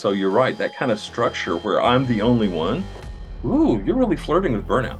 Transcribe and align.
So 0.00 0.12
you're 0.12 0.30
right, 0.30 0.56
that 0.56 0.74
kind 0.74 0.90
of 0.90 0.98
structure 0.98 1.58
where 1.58 1.82
I'm 1.82 2.06
the 2.06 2.22
only 2.22 2.48
one. 2.48 2.82
Ooh, 3.44 3.82
you're 3.84 3.98
really 3.98 4.16
flirting 4.16 4.54
with 4.54 4.66
burnout. 4.66 4.98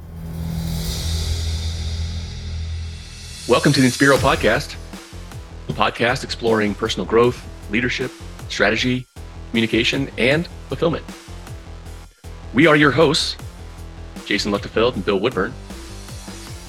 Welcome 3.47 3.73
to 3.73 3.81
the 3.81 3.87
Inspiro 3.87 4.17
Podcast, 4.17 4.75
the 5.65 5.73
podcast 5.73 6.23
exploring 6.23 6.75
personal 6.75 7.07
growth, 7.07 7.43
leadership, 7.71 8.11
strategy, 8.47 9.07
communication, 9.49 10.07
and 10.19 10.45
fulfillment. 10.67 11.03
We 12.53 12.67
are 12.67 12.75
your 12.75 12.91
hosts, 12.91 13.37
Jason 14.25 14.51
Luchtefeld 14.51 14.93
and 14.93 15.03
Bill 15.03 15.19
Woodburn. 15.19 15.51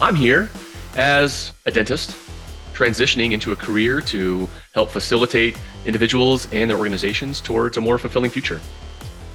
I'm 0.01 0.14
here 0.14 0.49
as 0.96 1.53
a 1.67 1.70
dentist 1.70 2.17
transitioning 2.73 3.33
into 3.33 3.53
a 3.53 3.57
career 3.57 4.01
to 4.01 4.49
help 4.75 4.91
facilitate 4.91 5.59
individuals 5.85 6.49
and 6.53 6.71
their 6.71 6.79
organizations 6.79 7.41
towards 7.41 7.77
a 7.77 7.81
more 7.81 7.98
fulfilling 7.98 8.31
future. 8.31 8.61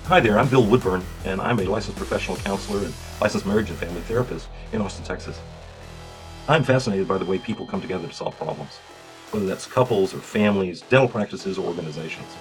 Hi 0.05 0.19
there, 0.19 0.39
I'm 0.39 0.47
Bill 0.47 0.65
Woodburn, 0.65 1.03
and 1.25 1.41
I'm 1.41 1.59
a 1.59 1.65
licensed 1.65 1.97
professional 1.97 2.37
counselor 2.37 2.85
and 2.85 2.93
licensed 3.19 3.45
marriage 3.45 3.69
and 3.69 3.77
family 3.77 4.01
therapist 4.01 4.47
in 4.71 4.81
Austin, 4.81 5.03
Texas. 5.03 5.39
I'm 6.47 6.63
fascinated 6.63 7.07
by 7.07 7.17
the 7.17 7.25
way 7.25 7.39
people 7.39 7.67
come 7.67 7.81
together 7.81 8.07
to 8.07 8.13
solve 8.13 8.37
problems, 8.37 8.77
whether 9.31 9.45
that's 9.45 9.65
couples 9.65 10.13
or 10.13 10.19
families, 10.19 10.81
dental 10.81 11.09
practices, 11.09 11.57
or 11.57 11.67
organizations. 11.67 12.37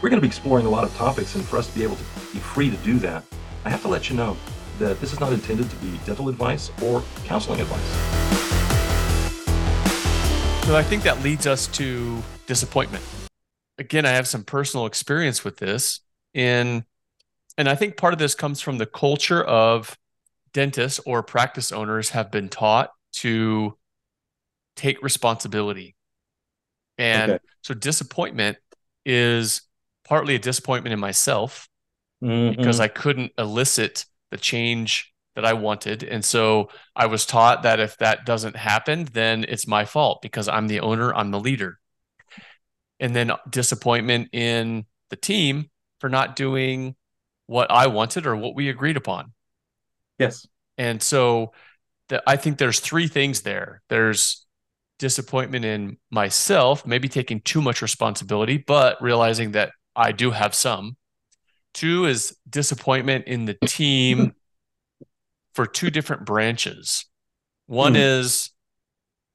We're 0.00 0.08
going 0.08 0.20
to 0.20 0.22
be 0.22 0.26
exploring 0.26 0.66
a 0.66 0.70
lot 0.70 0.82
of 0.82 0.92
topics, 0.96 1.36
and 1.36 1.44
for 1.44 1.58
us 1.58 1.68
to 1.68 1.74
be 1.76 1.84
able 1.84 1.94
to 1.94 2.04
be 2.32 2.40
free 2.40 2.70
to 2.70 2.76
do 2.78 2.98
that, 2.98 3.22
I 3.64 3.70
have 3.70 3.82
to 3.82 3.88
let 3.88 4.10
you 4.10 4.16
know 4.16 4.36
that 4.80 5.00
this 5.00 5.12
is 5.12 5.20
not 5.20 5.32
intended 5.32 5.70
to 5.70 5.76
be 5.76 5.96
dental 6.04 6.28
advice 6.28 6.72
or 6.82 7.04
counseling 7.24 7.60
advice. 7.60 8.61
So 10.64 10.76
I 10.76 10.82
think 10.82 11.02
that 11.02 11.22
leads 11.22 11.46
us 11.46 11.66
to 11.68 12.22
disappointment. 12.46 13.04
Again, 13.78 14.06
I 14.06 14.10
have 14.10 14.26
some 14.26 14.44
personal 14.44 14.86
experience 14.86 15.44
with 15.44 15.56
this 15.56 16.00
in 16.34 16.84
and 17.58 17.68
I 17.68 17.74
think 17.74 17.96
part 17.96 18.12
of 18.12 18.18
this 18.18 18.34
comes 18.34 18.60
from 18.60 18.78
the 18.78 18.86
culture 18.86 19.42
of 19.42 19.98
dentists 20.52 21.00
or 21.04 21.22
practice 21.22 21.72
owners 21.72 22.10
have 22.10 22.30
been 22.30 22.48
taught 22.48 22.90
to 23.16 23.76
take 24.76 25.02
responsibility. 25.02 25.94
And 26.96 27.32
okay. 27.32 27.44
so 27.62 27.74
disappointment 27.74 28.56
is 29.04 29.62
partly 30.04 30.34
a 30.34 30.38
disappointment 30.38 30.92
in 30.92 31.00
myself 31.00 31.68
mm-hmm. 32.22 32.56
because 32.56 32.80
I 32.80 32.88
couldn't 32.88 33.32
elicit 33.36 34.06
the 34.30 34.38
change 34.38 35.11
that 35.34 35.44
I 35.44 35.54
wanted. 35.54 36.02
And 36.02 36.24
so 36.24 36.68
I 36.94 37.06
was 37.06 37.26
taught 37.26 37.62
that 37.62 37.80
if 37.80 37.96
that 37.98 38.26
doesn't 38.26 38.56
happen, 38.56 39.08
then 39.12 39.44
it's 39.48 39.66
my 39.66 39.84
fault 39.84 40.20
because 40.22 40.48
I'm 40.48 40.68
the 40.68 40.80
owner, 40.80 41.14
I'm 41.14 41.30
the 41.30 41.40
leader. 41.40 41.78
And 43.00 43.16
then 43.16 43.32
disappointment 43.48 44.28
in 44.32 44.84
the 45.10 45.16
team 45.16 45.70
for 46.00 46.08
not 46.08 46.36
doing 46.36 46.94
what 47.46 47.70
I 47.70 47.88
wanted 47.88 48.26
or 48.26 48.36
what 48.36 48.54
we 48.54 48.68
agreed 48.68 48.96
upon. 48.96 49.32
Yes. 50.18 50.46
And 50.78 51.02
so 51.02 51.52
the, 52.08 52.22
I 52.26 52.36
think 52.36 52.58
there's 52.58 52.80
three 52.80 53.08
things 53.08 53.42
there. 53.42 53.82
There's 53.88 54.46
disappointment 54.98 55.64
in 55.64 55.96
myself, 56.10 56.86
maybe 56.86 57.08
taking 57.08 57.40
too 57.40 57.60
much 57.60 57.82
responsibility, 57.82 58.56
but 58.58 59.02
realizing 59.02 59.52
that 59.52 59.72
I 59.96 60.12
do 60.12 60.30
have 60.30 60.54
some. 60.54 60.96
Two 61.74 62.04
is 62.04 62.36
disappointment 62.48 63.26
in 63.26 63.46
the 63.46 63.56
team 63.66 64.34
for 65.54 65.66
two 65.66 65.90
different 65.90 66.24
branches. 66.24 67.06
One 67.66 67.94
mm. 67.94 68.20
is 68.20 68.50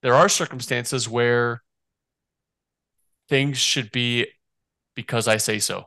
there 0.01 0.15
are 0.15 0.29
circumstances 0.29 1.07
where 1.07 1.61
things 3.29 3.57
should 3.57 3.91
be 3.91 4.27
because 4.95 5.27
I 5.27 5.37
say 5.37 5.59
so. 5.59 5.85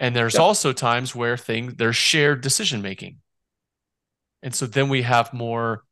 And 0.00 0.14
there's 0.14 0.34
yep. 0.34 0.42
also 0.42 0.72
times 0.72 1.14
where 1.14 1.36
things 1.36 1.74
there's 1.76 1.96
shared 1.96 2.40
decision 2.40 2.82
making. 2.82 3.18
And 4.42 4.54
so 4.54 4.66
then 4.66 4.88
we 4.88 5.02
have 5.02 5.32
more 5.32 5.82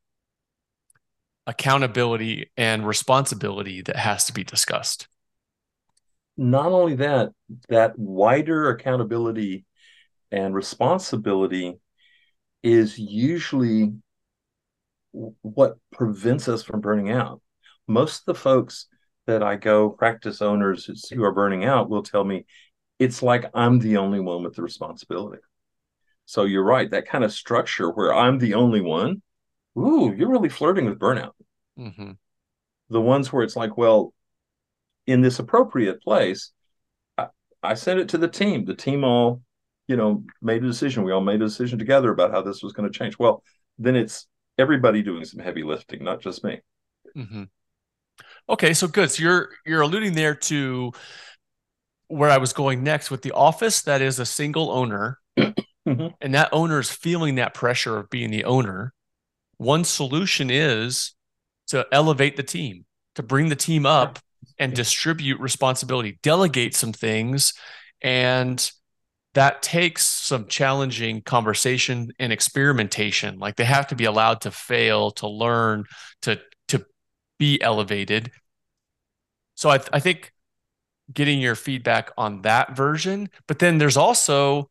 accountability 1.47 2.51
and 2.57 2.87
responsibility 2.87 3.83
that 3.83 3.97
has 3.97 4.25
to 4.27 4.33
be 4.33 4.45
discussed. 4.45 5.09
Not 6.37 6.67
only 6.67 6.97
that, 6.97 7.31
that 7.69 7.99
wider 7.99 8.71
accountability 8.71 9.65
and 10.31 10.55
responsibility 10.55 11.79
is 12.67 12.99
usually 12.99 13.93
what 15.13 15.79
prevents 15.93 16.49
us 16.49 16.65
from 16.65 16.81
burning 16.81 17.13
out. 17.13 17.41
Most 17.87 18.23
of 18.23 18.25
the 18.27 18.35
folks 18.35 18.89
that 19.29 19.41
I 19.41 19.55
go 19.55 19.89
practice 19.89 20.43
owners 20.43 20.91
who 21.11 21.23
are 21.23 21.31
burning 21.33 21.65
out 21.65 21.89
will 21.89 22.03
tell 22.03 22.25
me 22.25 22.45
it's 22.99 23.23
like 23.23 23.49
I'm 23.55 23.79
the 23.79 23.99
only 23.99 24.19
one 24.19 24.43
with 24.43 24.57
the 24.57 24.63
responsibility. 24.63 25.41
So 26.25 26.43
you're 26.43 26.65
right, 26.65 26.91
that 26.91 27.07
kind 27.07 27.23
of 27.23 27.33
structure 27.33 27.89
where 27.89 28.13
I'm 28.13 28.41
the 28.41 28.55
only 28.55 28.81
one. 28.81 29.23
Ooh, 29.79 30.13
you're 30.17 30.29
really 30.29 30.49
flirting 30.49 30.87
with 30.87 30.99
burnout. 30.99 31.35
Mm-hmm. 31.79 32.13
The 32.91 33.01
ones 33.01 33.33
where 33.33 33.45
it's 33.45 33.55
like, 33.55 33.77
well, 33.77 34.13
in 35.07 35.21
this 35.21 35.39
appropriate 35.39 36.03
place, 36.03 36.51
I, 37.17 37.29
I 37.63 37.75
sent 37.75 38.01
it 38.01 38.09
to 38.09 38.19
the 38.19 38.27
team. 38.27 38.65
The 38.65 38.75
team 38.75 39.05
all 39.05 39.43
you 39.89 39.97
know, 39.97 40.25
made 40.43 40.63
a 40.63 40.67
decision. 40.67 41.05
We 41.05 41.13
all 41.13 41.21
made 41.21 41.43
a 41.43 41.47
decision 41.47 41.79
together 41.79 42.11
about 42.11 42.33
how 42.33 42.43
this 42.43 42.63
was 42.63 42.73
going 42.73 42.91
to 42.91 42.99
change. 42.99 43.19
Well, 43.19 43.43
then 43.79 43.97
it's 43.97 44.27
everybody 44.59 45.03
doing 45.03 45.25
some 45.25 45.41
heavy 45.41 45.63
lifting, 45.63 46.03
not 46.03 46.21
just 46.21 46.43
me. 46.45 46.61
Mm-hmm. 47.17 47.45
Okay, 48.49 48.75
so 48.75 48.89
good. 48.89 49.11
So 49.11 49.23
you're 49.23 49.51
you're 49.65 49.83
alluding 49.83 50.15
there 50.15 50.35
to 50.35 50.93
where 52.09 52.31
I 52.31 52.39
was 52.39 52.53
going 52.53 52.85
next 52.85 53.11
with 53.11 53.23
the 53.23 53.33
office 53.33 53.83
that 53.83 54.01
is 54.01 54.19
a 54.19 54.27
single 54.27 54.71
owner, 54.71 55.19
mm-hmm. 55.39 56.07
and 56.21 56.35
that 56.35 56.51
owner 56.53 56.79
is 56.79 56.91
feeling 56.91 57.37
that 57.37 57.55
pressure 57.55 57.97
of 57.97 58.11
being 58.11 58.31
the 58.31 58.45
owner. 58.45 58.93
One 59.59 59.85
solution 59.85 60.51
is 60.51 61.15
to 61.69 61.87
elevate 61.91 62.37
the 62.37 62.43
team, 62.43 62.85
to 63.17 63.23
bring 63.23 63.49
the 63.49 63.57
team 63.57 63.87
up 63.87 64.19
and 64.59 64.75
distribute 64.75 65.41
responsibility, 65.41 66.19
delegate 66.23 66.75
some 66.75 66.93
things, 66.93 67.55
and 68.01 68.71
that 69.37 69.61
takes 69.61 70.07
some 70.07 70.47
challenging 70.47 71.21
conversation 71.21 72.11
and 72.19 72.33
experimentation. 72.33 73.39
Like 73.39 73.57
they 73.57 73.67
have 73.67 73.87
to 73.89 73.95
be 73.95 74.07
allowed 74.07 74.41
to 74.41 74.51
fail 74.51 75.11
to 75.13 75.29
learn 75.29 75.85
to 76.23 76.41
to 76.69 76.87
be 77.39 77.61
elevated. 77.61 78.33
So 79.55 79.69
i, 79.71 79.79
I 79.93 80.01
think 80.01 80.33
getting 81.13 81.39
your 81.39 81.55
feedback 81.55 82.11
on 82.19 82.43
that 82.43 82.77
version 82.77 83.31
but 83.47 83.59
then 83.59 83.79
there's 83.79 83.97
also 83.97 84.69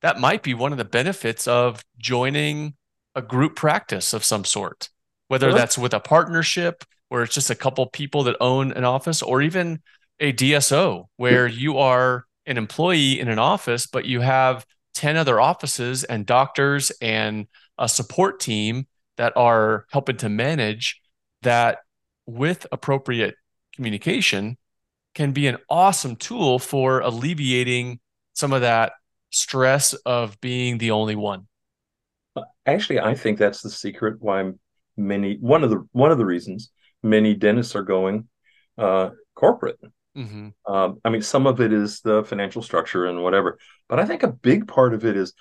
that 0.00 0.18
might 0.18 0.42
be 0.42 0.54
one 0.54 0.72
of 0.72 0.78
the 0.78 0.84
benefits 0.84 1.46
of 1.46 1.84
joining 1.98 2.74
a 3.14 3.20
group 3.20 3.54
practice 3.54 4.12
of 4.12 4.24
some 4.24 4.44
sort 4.44 4.88
whether 5.28 5.52
that's 5.52 5.76
with 5.76 5.92
a 5.92 6.00
partnership 6.00 6.84
where 7.10 7.22
it's 7.22 7.34
just 7.34 7.50
a 7.50 7.54
couple 7.54 7.86
people 7.86 8.24
that 8.24 8.36
own 8.40 8.72
an 8.72 8.84
office 8.84 9.22
or 9.22 9.42
even 9.42 9.80
a 10.20 10.32
dso 10.32 11.04
where 11.16 11.46
you 11.46 11.78
are 11.78 12.24
an 12.46 12.58
employee 12.58 13.20
in 13.20 13.28
an 13.28 13.38
office, 13.38 13.86
but 13.86 14.04
you 14.04 14.20
have 14.20 14.66
10 14.94 15.16
other 15.16 15.40
offices 15.40 16.04
and 16.04 16.26
doctors 16.26 16.92
and 17.00 17.46
a 17.78 17.88
support 17.88 18.40
team 18.40 18.86
that 19.16 19.32
are 19.36 19.86
helping 19.90 20.16
to 20.18 20.28
manage 20.28 21.00
that 21.42 21.78
with 22.26 22.66
appropriate 22.72 23.34
communication 23.74 24.56
can 25.14 25.32
be 25.32 25.46
an 25.46 25.58
awesome 25.68 26.16
tool 26.16 26.58
for 26.58 27.00
alleviating 27.00 28.00
some 28.32 28.52
of 28.52 28.62
that 28.62 28.92
stress 29.30 29.94
of 30.04 30.40
being 30.40 30.78
the 30.78 30.90
only 30.90 31.16
one. 31.16 31.46
Actually, 32.66 33.00
I 33.00 33.14
think 33.14 33.38
that's 33.38 33.62
the 33.62 33.70
secret 33.70 34.16
why 34.20 34.50
many 34.96 35.36
one 35.36 35.64
of 35.64 35.70
the 35.70 35.86
one 35.92 36.10
of 36.10 36.18
the 36.18 36.24
reasons 36.24 36.70
many 37.02 37.34
dentists 37.34 37.74
are 37.76 37.82
going 37.82 38.28
uh, 38.78 39.10
corporate 39.34 39.78
Mm-hmm. 40.16 40.72
Um, 40.72 41.00
I 41.04 41.10
mean, 41.10 41.22
some 41.22 41.46
of 41.46 41.60
it 41.60 41.72
is 41.72 42.00
the 42.00 42.24
financial 42.24 42.62
structure 42.62 43.06
and 43.06 43.22
whatever, 43.22 43.58
but 43.88 43.98
I 43.98 44.04
think 44.04 44.22
a 44.22 44.32
big 44.32 44.68
part 44.68 44.94
of 44.94 45.04
it 45.04 45.16
is 45.16 45.32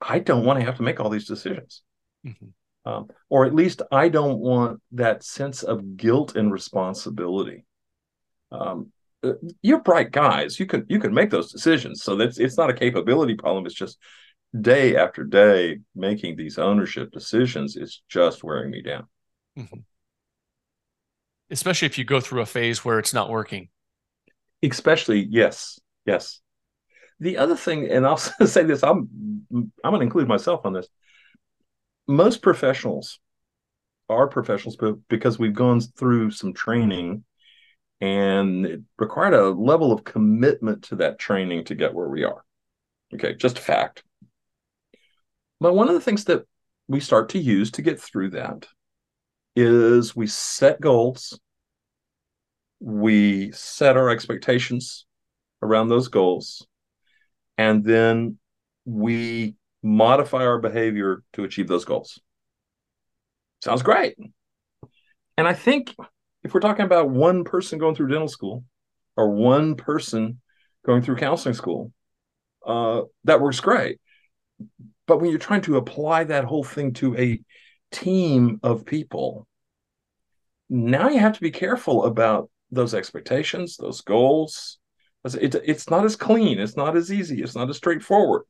I 0.00 0.18
don't 0.20 0.44
want 0.44 0.60
to 0.60 0.64
have 0.64 0.76
to 0.76 0.82
make 0.82 1.00
all 1.00 1.10
these 1.10 1.26
decisions. 1.26 1.82
Mm-hmm. 2.26 2.46
Um, 2.84 3.08
or 3.28 3.46
at 3.46 3.54
least 3.54 3.82
I 3.92 4.08
don't 4.08 4.38
want 4.38 4.80
that 4.92 5.22
sense 5.22 5.62
of 5.62 5.96
guilt 5.96 6.34
and 6.34 6.52
responsibility. 6.52 7.64
Um, 8.50 8.92
uh, 9.22 9.34
you're 9.62 9.80
bright 9.80 10.10
guys. 10.10 10.58
You 10.58 10.66
can 10.66 10.84
you 10.88 10.98
can 10.98 11.14
make 11.14 11.30
those 11.30 11.52
decisions. 11.52 12.02
So 12.02 12.16
that's 12.16 12.38
it's 12.38 12.58
not 12.58 12.70
a 12.70 12.74
capability 12.74 13.34
problem. 13.34 13.66
It's 13.66 13.74
just 13.74 13.98
day 14.60 14.96
after 14.96 15.22
day 15.22 15.78
making 15.94 16.36
these 16.36 16.58
ownership 16.58 17.12
decisions 17.12 17.76
is 17.76 18.02
just 18.08 18.42
wearing 18.42 18.70
me 18.70 18.82
down. 18.82 19.06
Mm-hmm. 19.56 19.78
Especially 21.50 21.86
if 21.86 21.98
you 21.98 22.04
go 22.04 22.20
through 22.20 22.40
a 22.40 22.46
phase 22.46 22.84
where 22.84 22.98
it's 22.98 23.14
not 23.14 23.30
working 23.30 23.68
especially 24.62 25.26
yes 25.30 25.78
yes 26.06 26.40
the 27.20 27.38
other 27.38 27.56
thing 27.56 27.88
and 27.88 28.06
i'll 28.06 28.16
say 28.46 28.62
this 28.62 28.82
i'm 28.82 29.08
i'm 29.52 29.70
going 29.82 30.00
to 30.00 30.04
include 30.06 30.28
myself 30.28 30.64
on 30.64 30.72
this 30.72 30.88
most 32.06 32.42
professionals 32.42 33.18
are 34.08 34.28
professionals 34.28 34.76
because 35.08 35.38
we've 35.38 35.54
gone 35.54 35.80
through 35.80 36.30
some 36.30 36.52
training 36.52 37.24
and 38.00 38.66
it 38.66 38.80
required 38.98 39.34
a 39.34 39.50
level 39.50 39.92
of 39.92 40.04
commitment 40.04 40.82
to 40.82 40.96
that 40.96 41.18
training 41.18 41.64
to 41.64 41.74
get 41.74 41.94
where 41.94 42.08
we 42.08 42.24
are. 42.24 42.44
Okay, 43.14 43.34
just 43.34 43.58
a 43.58 43.62
fact. 43.62 44.02
But 45.60 45.74
one 45.74 45.88
of 45.88 45.94
the 45.94 46.00
things 46.00 46.24
that 46.24 46.44
we 46.88 46.98
start 46.98 47.28
to 47.30 47.38
use 47.38 47.70
to 47.72 47.82
get 47.82 48.00
through 48.00 48.30
that 48.30 48.66
is 49.54 50.16
we 50.16 50.26
set 50.26 50.80
goals, 50.80 51.38
we 52.82 53.52
set 53.52 53.96
our 53.96 54.10
expectations 54.10 55.06
around 55.62 55.88
those 55.88 56.08
goals, 56.08 56.66
and 57.56 57.84
then 57.84 58.38
we 58.84 59.54
modify 59.84 60.44
our 60.44 60.58
behavior 60.58 61.22
to 61.32 61.44
achieve 61.44 61.68
those 61.68 61.84
goals. 61.84 62.18
Sounds 63.62 63.82
great. 63.82 64.16
And 65.38 65.46
I 65.46 65.54
think 65.54 65.94
if 66.42 66.52
we're 66.52 66.60
talking 66.60 66.84
about 66.84 67.08
one 67.08 67.44
person 67.44 67.78
going 67.78 67.94
through 67.94 68.08
dental 68.08 68.26
school 68.26 68.64
or 69.16 69.30
one 69.30 69.76
person 69.76 70.40
going 70.84 71.02
through 71.02 71.16
counseling 71.16 71.54
school, 71.54 71.92
uh, 72.66 73.02
that 73.24 73.40
works 73.40 73.60
great. 73.60 74.00
But 75.06 75.20
when 75.20 75.30
you're 75.30 75.38
trying 75.38 75.62
to 75.62 75.76
apply 75.76 76.24
that 76.24 76.44
whole 76.44 76.64
thing 76.64 76.94
to 76.94 77.16
a 77.16 77.40
team 77.92 78.58
of 78.64 78.84
people, 78.84 79.46
now 80.68 81.08
you 81.08 81.20
have 81.20 81.34
to 81.34 81.40
be 81.40 81.52
careful 81.52 82.04
about 82.04 82.50
those 82.72 82.94
expectations, 82.94 83.76
those 83.76 84.00
goals. 84.00 84.78
It, 85.24 85.54
it's 85.54 85.88
not 85.88 86.04
as 86.04 86.16
clean, 86.16 86.58
it's 86.58 86.76
not 86.76 86.96
as 86.96 87.12
easy, 87.12 87.42
it's 87.42 87.54
not 87.54 87.70
as 87.70 87.76
straightforward. 87.76 88.42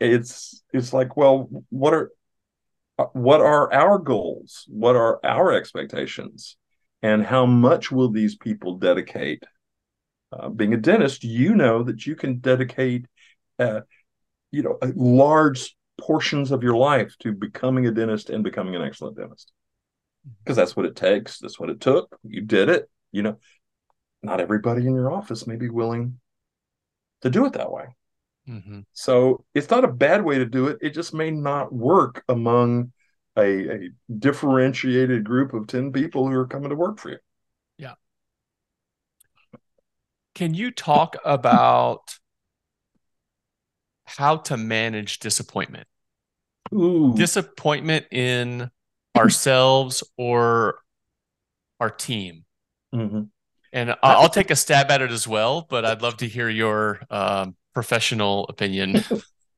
It's 0.00 0.62
it's 0.72 0.92
like, 0.92 1.16
well, 1.16 1.48
what 1.68 1.94
are 1.94 2.10
what 3.12 3.40
are 3.40 3.72
our 3.72 3.98
goals? 3.98 4.64
What 4.68 4.96
are 4.96 5.20
our 5.24 5.52
expectations? 5.52 6.56
And 7.02 7.24
how 7.24 7.46
much 7.46 7.90
will 7.90 8.10
these 8.10 8.36
people 8.36 8.76
dedicate? 8.76 9.42
Uh, 10.32 10.48
being 10.48 10.74
a 10.74 10.76
dentist, 10.76 11.24
you 11.24 11.54
know 11.54 11.82
that 11.82 12.06
you 12.06 12.14
can 12.14 12.38
dedicate, 12.38 13.06
uh, 13.58 13.80
you 14.50 14.62
know, 14.62 14.78
large 14.94 15.76
portions 16.00 16.50
of 16.50 16.62
your 16.62 16.76
life 16.76 17.14
to 17.20 17.32
becoming 17.32 17.86
a 17.86 17.90
dentist 17.90 18.30
and 18.30 18.44
becoming 18.44 18.76
an 18.76 18.82
excellent 18.82 19.16
dentist, 19.16 19.52
because 20.42 20.56
that's 20.56 20.76
what 20.76 20.86
it 20.86 20.96
takes. 20.96 21.38
That's 21.38 21.58
what 21.58 21.70
it 21.70 21.80
took. 21.80 22.18
You 22.22 22.42
did 22.42 22.68
it. 22.68 22.88
You 23.12 23.22
know, 23.22 23.38
not 24.22 24.40
everybody 24.40 24.86
in 24.86 24.94
your 24.94 25.12
office 25.12 25.46
may 25.46 25.56
be 25.56 25.68
willing 25.68 26.20
to 27.22 27.30
do 27.30 27.44
it 27.46 27.54
that 27.54 27.72
way. 27.72 27.84
Mm-hmm. 28.48 28.80
So 28.92 29.44
it's 29.54 29.70
not 29.70 29.84
a 29.84 29.92
bad 29.92 30.24
way 30.24 30.38
to 30.38 30.46
do 30.46 30.68
it. 30.68 30.78
It 30.80 30.90
just 30.90 31.14
may 31.14 31.30
not 31.30 31.72
work 31.72 32.24
among 32.28 32.92
a, 33.36 33.68
a 33.68 33.88
differentiated 34.18 35.24
group 35.24 35.54
of 35.54 35.66
10 35.66 35.92
people 35.92 36.28
who 36.28 36.34
are 36.34 36.46
coming 36.46 36.70
to 36.70 36.76
work 36.76 36.98
for 36.98 37.10
you. 37.10 37.18
Yeah. 37.78 37.94
Can 40.34 40.54
you 40.54 40.70
talk 40.70 41.16
about 41.24 42.18
how 44.04 44.36
to 44.36 44.56
manage 44.56 45.18
disappointment? 45.20 45.86
Ooh. 46.74 47.14
Disappointment 47.16 48.06
in 48.10 48.70
ourselves 49.20 50.02
or 50.16 50.78
our 51.78 51.90
team. 51.90 52.44
Mm-hmm. 52.94 53.22
And 53.72 53.94
I'll 54.02 54.28
take 54.28 54.50
a 54.50 54.56
stab 54.56 54.90
at 54.90 55.00
it 55.00 55.12
as 55.12 55.28
well, 55.28 55.66
but 55.68 55.84
I'd 55.84 56.02
love 56.02 56.16
to 56.18 56.26
hear 56.26 56.48
your 56.48 57.00
um, 57.08 57.54
professional 57.72 58.46
opinion. 58.48 59.04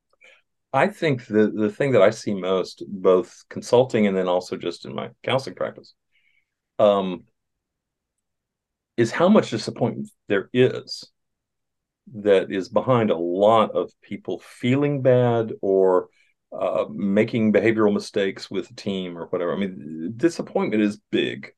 I 0.74 0.88
think 0.88 1.26
the 1.26 1.50
the 1.50 1.70
thing 1.70 1.92
that 1.92 2.02
I 2.02 2.10
see 2.10 2.34
most, 2.34 2.82
both 2.88 3.44
consulting 3.48 4.06
and 4.06 4.16
then 4.16 4.28
also 4.28 4.56
just 4.56 4.84
in 4.84 4.94
my 4.94 5.10
counseling 5.22 5.54
practice, 5.54 5.94
um, 6.78 7.24
is 8.96 9.10
how 9.10 9.28
much 9.28 9.50
disappointment 9.50 10.10
there 10.28 10.50
is 10.52 11.10
that 12.14 12.50
is 12.50 12.68
behind 12.68 13.10
a 13.10 13.16
lot 13.16 13.70
of 13.72 13.90
people 14.02 14.40
feeling 14.44 15.02
bad 15.02 15.52
or 15.62 16.08
uh, 16.58 16.84
making 16.90 17.52
behavioral 17.52 17.92
mistakes 17.92 18.50
with 18.50 18.70
a 18.70 18.74
team 18.74 19.16
or 19.16 19.26
whatever. 19.26 19.54
I 19.54 19.58
mean, 19.58 20.12
disappointment 20.16 20.82
is 20.82 21.00
big. 21.10 21.52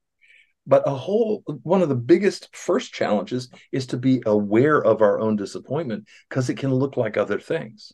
But 0.66 0.88
a 0.88 0.94
whole 0.94 1.42
one 1.62 1.82
of 1.82 1.90
the 1.90 1.94
biggest 1.94 2.48
first 2.56 2.94
challenges 2.94 3.50
is 3.70 3.86
to 3.88 3.98
be 3.98 4.22
aware 4.24 4.82
of 4.82 5.02
our 5.02 5.20
own 5.20 5.36
disappointment 5.36 6.06
because 6.28 6.48
it 6.48 6.56
can 6.56 6.72
look 6.72 6.96
like 6.96 7.16
other 7.16 7.38
things 7.38 7.92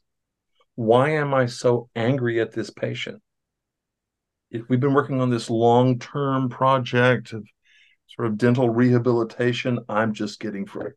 why 0.80 1.10
am 1.10 1.34
I 1.34 1.44
so 1.44 1.90
angry 1.94 2.40
at 2.40 2.52
this 2.52 2.70
patient? 2.70 3.20
If 4.50 4.62
we've 4.70 4.80
been 4.80 4.94
working 4.94 5.20
on 5.20 5.28
this 5.28 5.50
long 5.50 5.98
term 5.98 6.48
project 6.48 7.34
of 7.34 7.46
sort 8.16 8.28
of 8.28 8.38
dental 8.38 8.70
rehabilitation. 8.70 9.80
I'm 9.88 10.14
just 10.14 10.40
getting, 10.40 10.66
fr- 10.66 10.96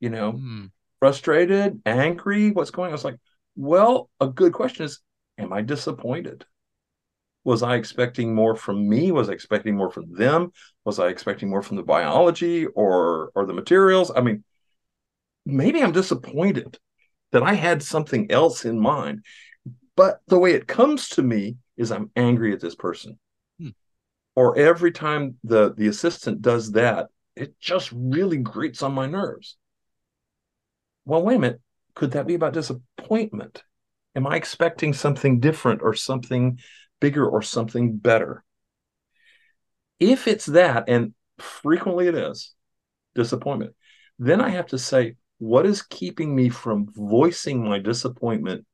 you 0.00 0.08
know, 0.10 0.32
mm. 0.32 0.70
frustrated, 0.98 1.80
angry. 1.86 2.50
What's 2.50 2.70
going 2.70 2.88
on? 2.88 2.94
It's 2.94 3.04
like, 3.04 3.20
well, 3.56 4.08
a 4.20 4.28
good 4.28 4.54
question 4.54 4.86
is, 4.86 5.00
am 5.40 5.52
I 5.52 5.62
disappointed? 5.62 6.44
Was 7.44 7.62
I 7.62 7.76
expecting 7.76 8.34
more 8.34 8.54
from 8.54 8.88
me? 8.88 9.12
Was 9.12 9.30
I 9.30 9.32
expecting 9.32 9.76
more 9.76 9.90
from 9.90 10.12
them? 10.12 10.52
Was 10.84 10.98
I 10.98 11.08
expecting 11.08 11.48
more 11.48 11.62
from 11.62 11.76
the 11.76 11.82
biology 11.82 12.66
or 12.66 13.30
or 13.34 13.46
the 13.46 13.54
materials? 13.54 14.12
I 14.14 14.20
mean, 14.20 14.44
maybe 15.46 15.82
I'm 15.82 15.92
disappointed 15.92 16.78
that 17.32 17.42
I 17.42 17.54
had 17.54 17.82
something 17.82 18.30
else 18.30 18.64
in 18.64 18.78
mind. 18.78 19.24
But 19.96 20.20
the 20.26 20.38
way 20.38 20.52
it 20.52 20.66
comes 20.66 21.08
to 21.10 21.22
me 21.22 21.56
is 21.76 21.90
I'm 21.90 22.10
angry 22.16 22.52
at 22.52 22.60
this 22.60 22.74
person. 22.74 23.18
Hmm. 23.58 23.68
Or 24.34 24.56
every 24.58 24.92
time 24.92 25.36
the, 25.44 25.74
the 25.74 25.88
assistant 25.88 26.42
does 26.42 26.72
that, 26.72 27.08
it 27.36 27.58
just 27.60 27.90
really 27.92 28.38
grates 28.38 28.82
on 28.82 28.92
my 28.92 29.06
nerves. 29.06 29.56
Well, 31.04 31.22
wait 31.22 31.36
a 31.36 31.38
minute. 31.38 31.60
Could 31.94 32.12
that 32.12 32.26
be 32.26 32.34
about 32.34 32.52
disappointment? 32.52 33.62
Am 34.14 34.26
I 34.26 34.36
expecting 34.36 34.92
something 34.92 35.40
different 35.40 35.82
or 35.82 35.94
something 35.94 36.58
bigger 37.00 37.26
or 37.26 37.42
something 37.42 37.96
better? 37.96 38.44
If 39.98 40.26
it's 40.26 40.46
that, 40.46 40.84
and 40.88 41.14
frequently 41.38 42.08
it 42.08 42.14
is 42.14 42.54
disappointment, 43.14 43.74
then 44.18 44.40
I 44.40 44.50
have 44.50 44.66
to 44.68 44.78
say, 44.78 45.16
what 45.38 45.66
is 45.66 45.82
keeping 45.82 46.34
me 46.34 46.48
from 46.48 46.88
voicing 46.94 47.64
my 47.64 47.78
disappointment 47.78 48.66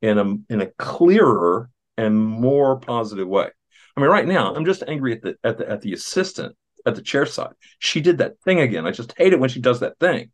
in 0.00 0.18
a 0.18 0.24
in 0.52 0.60
a 0.60 0.70
clearer 0.78 1.70
and 1.96 2.16
more 2.16 2.78
positive 2.78 3.28
way? 3.28 3.48
I 3.96 4.00
mean 4.00 4.08
right 4.08 4.26
now 4.26 4.54
i'm 4.54 4.64
just 4.64 4.84
angry 4.86 5.12
at 5.12 5.22
the 5.22 5.36
at 5.44 5.58
the 5.58 5.68
at 5.68 5.80
the 5.82 5.92
assistant 5.92 6.56
at 6.86 6.94
the 6.94 7.02
chair 7.02 7.26
side. 7.26 7.52
She 7.78 8.00
did 8.00 8.18
that 8.18 8.40
thing 8.44 8.60
again. 8.60 8.86
I 8.86 8.90
just 8.90 9.14
hate 9.16 9.32
it 9.32 9.40
when 9.40 9.50
she 9.50 9.60
does 9.60 9.80
that 9.80 9.98
thing. 9.98 10.30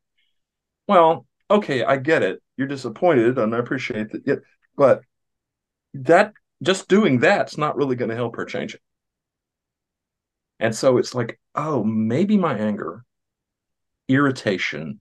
Well 0.87 1.27
okay 1.50 1.85
i 1.85 1.97
get 1.97 2.23
it. 2.23 2.43
You're 2.57 2.69
disappointed 2.69 3.38
and 3.38 3.55
i 3.55 3.59
appreciate 3.59 4.11
that. 4.12 4.23
Yeah, 4.26 4.37
but 4.76 5.02
that 5.95 6.33
just 6.62 6.88
doing 6.88 7.19
that's 7.19 7.57
not 7.57 7.76
really 7.76 7.97
going 7.97 8.11
to 8.11 8.17
help 8.17 8.37
her 8.37 8.45
change 8.45 8.75
it. 8.75 8.81
And 10.61 10.75
so 10.75 10.99
it's 10.99 11.14
like 11.14 11.40
oh 11.55 11.85
maybe 11.85 12.37
my 12.37 12.57
anger 12.57 13.05
irritation 14.09 15.00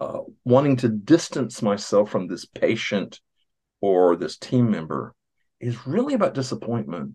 uh, 0.00 0.20
wanting 0.44 0.76
to 0.76 0.88
distance 0.88 1.62
myself 1.62 2.10
from 2.10 2.26
this 2.26 2.44
patient 2.44 3.20
or 3.80 4.16
this 4.16 4.36
team 4.36 4.68
member 4.70 5.14
is 5.60 5.86
really 5.86 6.14
about 6.14 6.34
disappointment. 6.34 7.12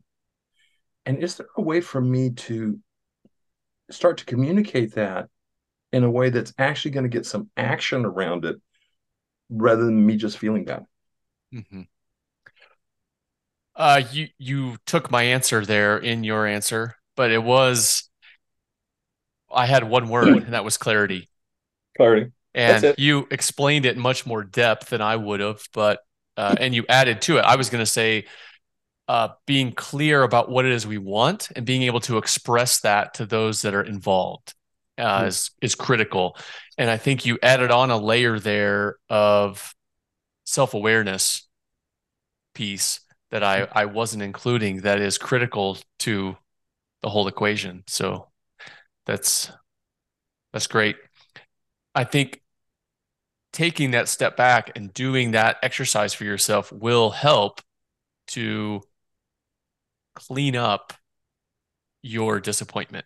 And 1.06 1.22
is 1.22 1.36
there 1.36 1.48
a 1.58 1.62
way 1.62 1.82
for 1.82 2.00
me 2.00 2.32
to 2.32 2.80
start 3.90 4.20
to 4.20 4.26
communicate 4.26 4.94
that 4.96 5.28
in 5.92 6.04
a 6.04 6.10
way 6.10 6.30
that's 6.30 6.54
actually 6.58 6.92
going 6.92 7.04
to 7.04 7.10
get 7.10 7.26
some 7.26 7.50
action 7.58 8.06
around 8.06 8.46
it 8.46 8.58
rather 9.50 9.86
than 9.86 10.06
me 10.06 10.18
just 10.18 10.38
feeling 10.38 10.66
bad? 10.66 10.86
Mm-hmm. 11.54 11.82
Uh, 13.76 14.02
you 14.12 14.28
you 14.38 14.78
took 14.86 15.12
my 15.12 15.24
answer 15.24 15.64
there 15.64 15.98
in 15.98 16.24
your 16.24 16.48
answer, 16.48 16.96
but 17.16 17.32
it 17.32 17.44
was 17.44 18.10
I 19.54 19.66
had 19.66 19.84
one 19.84 20.10
word, 20.10 20.28
and 20.30 20.54
that 20.54 20.66
was 20.66 20.78
clarity. 20.78 21.30
Clarity 21.96 22.32
and 22.58 22.96
you 22.98 23.28
explained 23.30 23.86
it 23.86 23.96
in 23.96 24.02
much 24.02 24.26
more 24.26 24.44
depth 24.44 24.90
than 24.90 25.02
I 25.02 25.16
would 25.16 25.40
have. 25.40 25.62
But 25.74 26.00
uh, 26.36 26.56
and 26.60 26.74
you 26.74 26.86
added 26.90 27.22
to 27.24 27.38
it. 27.38 27.42
I 27.42 27.56
was 27.56 27.70
going 27.70 27.82
to 27.82 27.90
say 27.90 28.26
uh, 29.08 29.30
being 29.46 29.72
clear 29.72 30.24
about 30.24 30.50
what 30.50 30.66
it 30.66 30.72
is 30.72 30.86
we 30.86 30.98
want 30.98 31.50
and 31.56 31.66
being 31.66 31.84
able 31.84 32.00
to 32.02 32.18
express 32.18 32.82
that 32.82 33.16
to 33.16 33.26
those 33.26 33.62
that 33.62 33.74
are 33.74 33.84
involved 33.84 34.54
uh, 34.98 35.24
mm. 35.24 35.28
is 35.28 35.52
is 35.62 35.76
critical. 35.76 36.38
And 36.78 36.90
I 36.90 36.98
think 36.98 37.26
you 37.26 37.38
added 37.42 37.72
on 37.72 37.92
a 37.92 37.98
layer 37.98 38.40
there 38.40 38.98
of 39.10 39.74
self 40.46 40.74
awareness 40.74 41.48
piece 42.54 43.00
that 43.32 43.44
I 43.44 43.66
hmm. 43.66 43.72
I 43.74 43.86
wasn't 43.86 44.24
including 44.24 44.82
that 44.82 45.00
is 45.02 45.18
critical 45.18 45.78
to 46.00 46.38
the 47.02 47.10
whole 47.10 47.28
equation. 47.28 47.84
So 47.88 48.28
that's 49.06 49.52
that's 50.54 50.68
great. 50.68 50.96
I 51.94 52.04
think 52.04 52.42
taking 53.54 53.92
that 53.92 54.08
step 54.08 54.38
back 54.38 54.72
and 54.76 54.94
doing 54.94 55.32
that 55.32 55.58
exercise 55.64 56.14
for 56.14 56.26
yourself 56.26 56.72
will 56.72 57.10
help 57.10 57.62
to 58.28 58.82
clean 60.16 60.56
up 60.56 60.94
your 62.02 62.40
disappointment. 62.40 63.06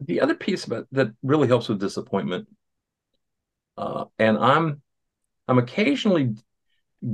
The 0.00 0.20
other 0.20 0.34
piece 0.34 0.64
about 0.64 0.86
that 0.92 1.08
really 1.22 1.48
helps 1.48 1.68
with 1.68 1.80
disappointment, 1.80 2.48
uh, 3.76 4.04
and 4.18 4.38
I'm 4.38 4.82
I'm 5.46 5.58
occasionally 5.58 6.34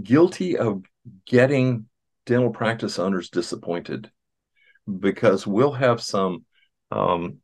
guilty 0.02 0.56
of 0.56 0.82
getting 1.26 1.86
dental 2.26 2.50
practice 2.50 2.98
owners 2.98 3.30
disappointed 3.30 4.10
because 5.00 5.46
we'll 5.46 5.72
have 5.72 6.00
some. 6.00 6.44
Um, 6.90 7.38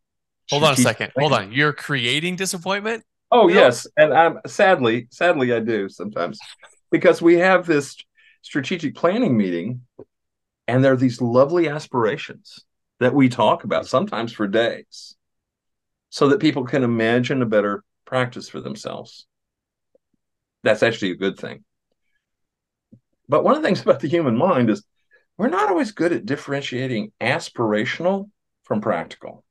Hold 0.50 0.64
on 0.64 0.72
a 0.72 0.76
second. 0.76 1.12
Hold 1.16 1.32
on. 1.32 1.52
You're 1.52 1.72
creating 1.72 2.34
disappointment. 2.36 3.04
Oh 3.30 3.48
yes, 3.48 3.86
and 3.96 4.12
I'm 4.12 4.40
sadly, 4.46 5.06
sadly, 5.10 5.52
I 5.52 5.60
do 5.60 5.88
sometimes 5.88 6.40
because 6.90 7.22
we 7.22 7.34
have 7.34 7.64
this 7.64 7.96
strategic 8.42 8.96
planning 8.96 9.36
meeting, 9.36 9.82
and 10.66 10.82
there 10.82 10.92
are 10.92 10.96
these 10.96 11.20
lovely 11.20 11.68
aspirations 11.68 12.64
that 12.98 13.14
we 13.14 13.28
talk 13.28 13.62
about 13.62 13.86
sometimes 13.86 14.32
for 14.32 14.48
days, 14.48 15.16
so 16.10 16.28
that 16.28 16.40
people 16.40 16.64
can 16.64 16.82
imagine 16.82 17.40
a 17.40 17.46
better 17.46 17.84
practice 18.04 18.48
for 18.48 18.60
themselves. 18.60 19.26
That's 20.62 20.82
actually 20.82 21.12
a 21.12 21.16
good 21.16 21.38
thing. 21.38 21.64
But 23.28 23.44
one 23.44 23.56
of 23.56 23.62
the 23.62 23.68
things 23.68 23.80
about 23.82 24.00
the 24.00 24.08
human 24.08 24.36
mind 24.36 24.68
is 24.68 24.84
we're 25.38 25.48
not 25.48 25.70
always 25.70 25.92
good 25.92 26.12
at 26.12 26.26
differentiating 26.26 27.12
aspirational 27.20 28.28
from 28.64 28.80
practical. 28.80 29.44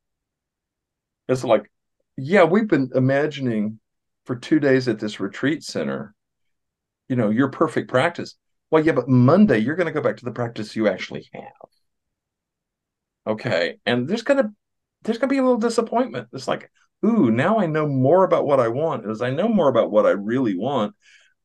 It's 1.27 1.43
like, 1.43 1.71
yeah, 2.17 2.43
we've 2.43 2.67
been 2.67 2.91
imagining 2.93 3.79
for 4.25 4.35
two 4.35 4.59
days 4.59 4.87
at 4.87 4.99
this 4.99 5.19
retreat 5.19 5.63
center, 5.63 6.13
you 7.07 7.15
know, 7.15 7.29
your 7.29 7.47
perfect 7.47 7.89
practice. 7.89 8.35
Well, 8.69 8.83
yeah, 8.83 8.91
but 8.91 9.07
Monday 9.07 9.59
you're 9.59 9.75
going 9.75 9.87
to 9.87 9.93
go 9.93 10.01
back 10.01 10.17
to 10.17 10.25
the 10.25 10.31
practice 10.31 10.75
you 10.75 10.87
actually 10.87 11.27
have. 11.33 11.43
Okay. 13.25 13.79
And 13.85 14.07
there's 14.07 14.21
going 14.21 14.43
to 14.43 14.51
there's 15.03 15.17
going 15.17 15.29
to 15.29 15.33
be 15.33 15.39
a 15.39 15.43
little 15.43 15.57
disappointment. 15.57 16.27
It's 16.33 16.47
like, 16.47 16.71
ooh, 17.05 17.31
now 17.31 17.59
I 17.59 17.65
know 17.65 17.87
more 17.87 18.23
about 18.23 18.45
what 18.45 18.59
I 18.59 18.67
want. 18.67 19.09
As 19.09 19.21
I 19.21 19.29
know 19.29 19.47
more 19.47 19.69
about 19.69 19.91
what 19.91 20.05
I 20.05 20.11
really 20.11 20.57
want, 20.57 20.95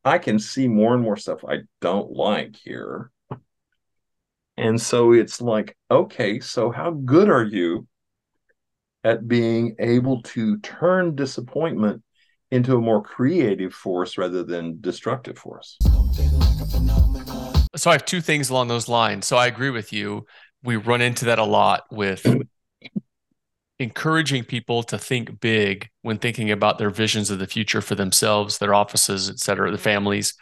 I 0.03 0.17
can 0.17 0.39
see 0.39 0.67
more 0.67 0.93
and 0.93 1.01
more 1.01 1.17
stuff 1.17 1.45
I 1.47 1.59
don't 1.81 2.11
like 2.11 2.55
here. 2.55 3.11
And 4.57 4.79
so 4.79 5.13
it's 5.13 5.41
like, 5.41 5.75
okay, 5.91 6.39
so 6.39 6.71
how 6.71 6.91
good 6.91 7.29
are 7.29 7.43
you 7.43 7.87
at 9.03 9.27
being 9.27 9.75
able 9.79 10.21
to 10.23 10.57
turn 10.59 11.15
disappointment 11.15 12.01
into 12.51 12.77
a 12.77 12.81
more 12.81 13.01
creative 13.01 13.73
force 13.73 14.17
rather 14.17 14.43
than 14.43 14.79
destructive 14.79 15.37
force? 15.37 15.77
So 17.75 17.89
I 17.89 17.93
have 17.93 18.05
two 18.05 18.21
things 18.21 18.49
along 18.49 18.69
those 18.69 18.87
lines. 18.87 19.25
So 19.25 19.35
I 19.35 19.47
agree 19.47 19.69
with 19.69 19.91
you. 19.91 20.25
We 20.63 20.77
run 20.77 21.01
into 21.01 21.25
that 21.25 21.39
a 21.39 21.43
lot 21.43 21.83
with 21.91 22.25
encouraging 23.79 24.43
people 24.43 24.83
to 24.83 24.97
think 24.97 25.39
big 25.39 25.89
when 26.01 26.17
thinking 26.17 26.51
about 26.51 26.77
their 26.77 26.89
visions 26.89 27.29
of 27.29 27.39
the 27.39 27.47
future 27.47 27.81
for 27.81 27.95
themselves, 27.95 28.57
their 28.57 28.73
offices, 28.73 29.29
et 29.29 29.39
cetera, 29.39 29.71
the 29.71 29.77
families. 29.77 30.33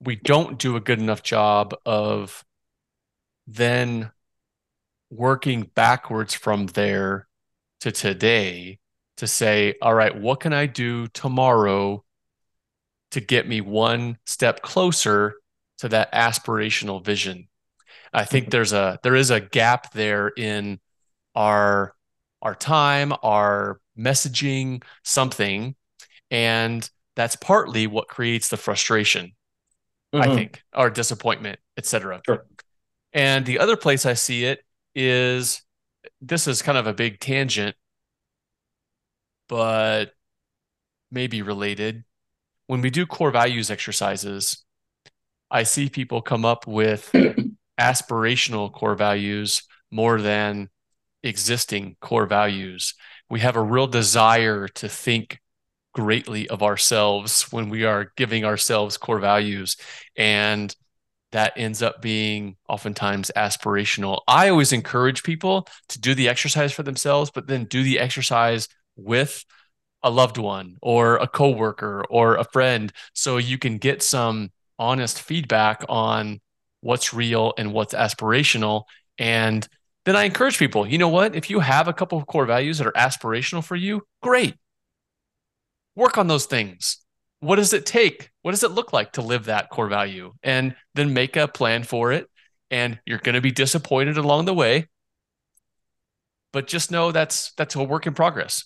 We 0.00 0.16
don't 0.16 0.58
do 0.58 0.76
a 0.76 0.80
good 0.80 0.98
enough 0.98 1.22
job 1.22 1.74
of 1.86 2.44
then 3.46 4.10
working 5.10 5.70
backwards 5.74 6.34
from 6.34 6.66
there 6.66 7.28
to 7.80 7.90
today 7.90 8.78
to 9.18 9.26
say, 9.26 9.74
all 9.80 9.94
right, 9.94 10.18
what 10.18 10.40
can 10.40 10.52
I 10.52 10.66
do 10.66 11.06
tomorrow 11.08 12.04
to 13.12 13.20
get 13.20 13.46
me 13.46 13.60
one 13.60 14.18
step 14.26 14.62
closer 14.62 15.36
to 15.78 15.88
that 15.88 16.12
aspirational 16.12 17.04
vision? 17.04 17.48
I 18.12 18.24
think 18.24 18.44
mm-hmm. 18.44 18.50
there's 18.50 18.72
a 18.72 18.98
there 19.02 19.14
is 19.14 19.30
a 19.30 19.40
gap 19.40 19.92
there 19.92 20.28
in 20.28 20.80
our 21.34 21.94
our 22.40 22.54
time, 22.54 23.12
our 23.22 23.80
messaging, 23.96 24.82
something, 25.04 25.76
and 26.30 26.88
that's 27.14 27.36
partly 27.36 27.86
what 27.86 28.08
creates 28.08 28.48
the 28.48 28.56
frustration. 28.56 29.32
Mm-hmm. 30.14 30.30
I 30.30 30.34
think, 30.34 30.62
or 30.74 30.90
disappointment, 30.90 31.58
etc. 31.78 32.20
Sure. 32.26 32.44
And 33.14 33.46
the 33.46 33.58
other 33.58 33.76
place 33.76 34.04
I 34.04 34.12
see 34.12 34.44
it 34.44 34.62
is 34.94 35.62
this 36.20 36.46
is 36.46 36.60
kind 36.60 36.76
of 36.76 36.86
a 36.86 36.92
big 36.92 37.18
tangent, 37.18 37.76
but 39.48 40.12
maybe 41.10 41.42
related. 41.42 42.04
When 42.66 42.80
we 42.80 42.90
do 42.90 43.06
core 43.06 43.30
values 43.30 43.70
exercises, 43.70 44.64
I 45.50 45.62
see 45.62 45.88
people 45.88 46.22
come 46.22 46.44
up 46.44 46.66
with 46.66 47.10
aspirational 47.80 48.72
core 48.72 48.94
values 48.94 49.62
more 49.90 50.20
than 50.20 50.68
existing 51.22 51.96
core 52.00 52.26
values. 52.26 52.94
We 53.30 53.40
have 53.40 53.56
a 53.56 53.62
real 53.62 53.86
desire 53.86 54.68
to 54.68 54.88
think 54.88 55.40
greatly 55.94 56.48
of 56.48 56.62
ourselves 56.62 57.52
when 57.52 57.68
we 57.68 57.84
are 57.84 58.12
giving 58.16 58.44
ourselves 58.44 58.96
core 58.96 59.18
values. 59.18 59.76
And 60.16 60.74
that 61.32 61.54
ends 61.56 61.82
up 61.82 62.02
being 62.02 62.56
oftentimes 62.68 63.30
aspirational. 63.36 64.20
I 64.28 64.48
always 64.48 64.72
encourage 64.72 65.22
people 65.22 65.66
to 65.88 66.00
do 66.00 66.14
the 66.14 66.28
exercise 66.28 66.72
for 66.72 66.82
themselves, 66.82 67.30
but 67.30 67.46
then 67.46 67.64
do 67.64 67.82
the 67.82 67.98
exercise 67.98 68.68
with 68.96 69.44
a 70.02 70.10
loved 70.10 70.36
one 70.36 70.76
or 70.82 71.16
a 71.16 71.28
coworker 71.28 72.04
or 72.10 72.36
a 72.36 72.44
friend 72.44 72.92
so 73.14 73.36
you 73.36 73.56
can 73.56 73.78
get 73.78 74.02
some 74.02 74.50
honest 74.78 75.22
feedback 75.22 75.84
on 75.88 76.40
what's 76.80 77.14
real 77.14 77.54
and 77.56 77.72
what's 77.72 77.94
aspirational 77.94 78.84
and 79.18 79.68
then 80.04 80.16
I 80.16 80.24
encourage 80.24 80.58
people, 80.58 80.86
you 80.86 80.98
know 80.98 81.08
what? 81.08 81.36
If 81.36 81.48
you 81.48 81.60
have 81.60 81.86
a 81.86 81.92
couple 81.92 82.18
of 82.18 82.26
core 82.26 82.46
values 82.46 82.78
that 82.78 82.86
are 82.86 82.92
aspirational 82.92 83.62
for 83.62 83.76
you, 83.76 84.02
great. 84.20 84.54
Work 85.94 86.18
on 86.18 86.26
those 86.26 86.46
things. 86.46 86.98
What 87.40 87.56
does 87.56 87.72
it 87.72 87.86
take? 87.86 88.30
What 88.42 88.52
does 88.52 88.64
it 88.64 88.72
look 88.72 88.92
like 88.92 89.12
to 89.12 89.22
live 89.22 89.44
that 89.44 89.70
core 89.70 89.88
value? 89.88 90.32
And 90.42 90.74
then 90.94 91.12
make 91.12 91.36
a 91.36 91.48
plan 91.48 91.84
for 91.84 92.12
it. 92.12 92.28
And 92.70 92.98
you're 93.04 93.18
going 93.18 93.34
to 93.34 93.40
be 93.40 93.50
disappointed 93.50 94.16
along 94.16 94.46
the 94.46 94.54
way. 94.54 94.88
But 96.52 96.66
just 96.66 96.90
know 96.90 97.12
that's 97.12 97.52
that's 97.52 97.74
a 97.76 97.82
work 97.82 98.06
in 98.06 98.14
progress. 98.14 98.64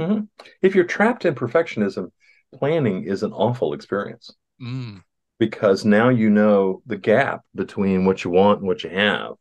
Mm-hmm. 0.00 0.24
If 0.62 0.74
you're 0.74 0.84
trapped 0.84 1.24
in 1.24 1.34
perfectionism, 1.34 2.10
planning 2.54 3.04
is 3.04 3.22
an 3.22 3.32
awful 3.32 3.72
experience. 3.72 4.30
Mm. 4.60 5.02
Because 5.38 5.84
now 5.84 6.08
you 6.08 6.30
know 6.30 6.82
the 6.86 6.96
gap 6.96 7.42
between 7.54 8.04
what 8.04 8.24
you 8.24 8.30
want 8.30 8.60
and 8.60 8.68
what 8.68 8.84
you 8.84 8.90
have 8.90 9.34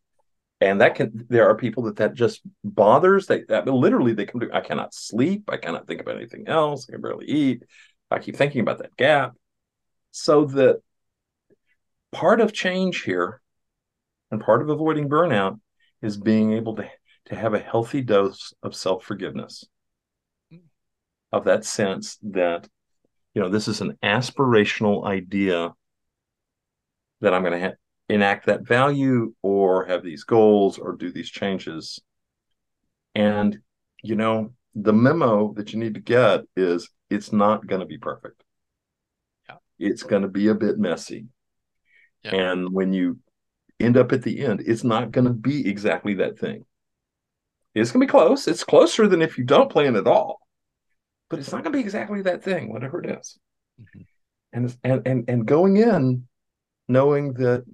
and 0.62 0.82
that 0.82 0.96
can 0.96 1.26
there 1.30 1.50
are 1.50 1.56
people 1.56 1.84
that 1.84 1.98
that 1.98 2.14
just 2.14 2.42
bothers 2.64 3.28
they 3.28 3.44
that 3.44 3.68
literally 3.68 4.14
they 4.14 4.26
come 4.26 4.42
to 4.42 4.50
i 4.54 4.62
cannot 4.62 4.94
sleep 4.94 5.50
i 5.50 5.58
cannot 5.58 5.88
think 5.88 6.02
about 6.02 6.16
anything 6.16 6.48
else 6.48 6.88
i 6.88 6.94
can 6.94 7.02
barely 7.02 7.26
eat 7.26 7.64
i 8.12 8.20
keep 8.20 8.36
thinking 8.36 8.62
about 8.62 8.80
that 8.80 8.96
gap. 8.96 9.34
So 10.12 10.46
the 10.46 10.82
part 12.12 12.40
of 12.40 12.54
change 12.54 13.02
here 13.02 13.42
and 14.32 14.40
part 14.40 14.62
of 14.62 14.70
avoiding 14.70 15.10
burnout 15.10 15.60
is 16.02 16.18
being 16.18 16.54
able 16.54 16.76
to 16.78 16.90
to 17.26 17.36
have 17.36 17.54
a 17.56 17.60
healthy 17.60 18.02
dose 18.02 18.54
of 18.62 18.76
self-forgiveness. 18.76 19.66
Of 21.32 21.46
that 21.46 21.66
sense 21.66 22.18
that 22.22 22.70
you 23.34 23.42
know 23.42 23.50
this 23.50 23.68
is 23.68 23.82
an 23.82 23.98
aspirational 24.04 25.06
idea 25.06 25.74
that 27.22 27.34
i'm 27.34 27.42
going 27.42 27.54
to 27.54 27.60
have 27.60 27.74
enact 28.10 28.46
that 28.46 28.68
value 28.68 29.34
or 29.42 29.86
have 29.86 30.04
these 30.04 30.24
goals 30.24 30.78
or 30.78 30.96
do 30.96 31.12
these 31.12 31.30
changes. 31.30 32.00
And, 33.16 33.60
you 34.04 34.16
know, 34.16 34.54
the 34.76 34.94
memo 34.94 35.54
that 35.54 35.74
you 35.74 35.80
need 35.80 35.96
to 35.96 36.02
get 36.02 36.42
is 36.56 36.90
it's 37.10 37.32
not 37.32 37.66
going 37.66 37.80
to 37.80 37.86
be 37.86 37.98
perfect. 37.98 38.44
Yeah. 39.50 39.56
It's 39.80 40.04
going 40.04 40.22
to 40.22 40.28
be 40.28 40.50
a 40.50 40.56
bit 40.56 40.78
messy. 40.78 41.28
Yeah. 42.24 42.36
And 42.36 42.74
when 42.74 42.94
you 42.94 43.20
end 43.80 43.98
up 43.98 44.12
at 44.12 44.24
the 44.24 44.46
end, 44.46 44.64
it's 44.66 44.84
not 44.84 45.12
going 45.12 45.26
to 45.26 45.34
be 45.34 45.68
exactly 45.68 46.16
that 46.16 46.38
thing. 46.38 46.66
It's 47.74 47.92
going 47.92 48.02
to 48.02 48.08
be 48.08 48.12
close. 48.12 48.48
It's 48.48 48.64
closer 48.64 49.08
than 49.08 49.22
if 49.22 49.38
you 49.38 49.44
don't 49.44 49.72
plan 49.72 49.96
at 49.96 50.08
all, 50.08 50.40
but 51.30 51.40
it's 51.40 51.52
not 51.52 51.64
going 51.64 51.74
to 51.74 51.78
be 51.78 51.84
exactly 51.84 52.22
that 52.22 52.44
thing, 52.44 52.72
whatever 52.72 53.02
it 53.04 53.18
is. 53.20 53.38
Mm-hmm. 53.82 54.02
And, 54.54 54.78
and 54.86 55.06
and 55.06 55.30
and 55.30 55.46
going 55.46 55.76
in 55.76 56.28
knowing 56.88 57.34
that 57.34 57.66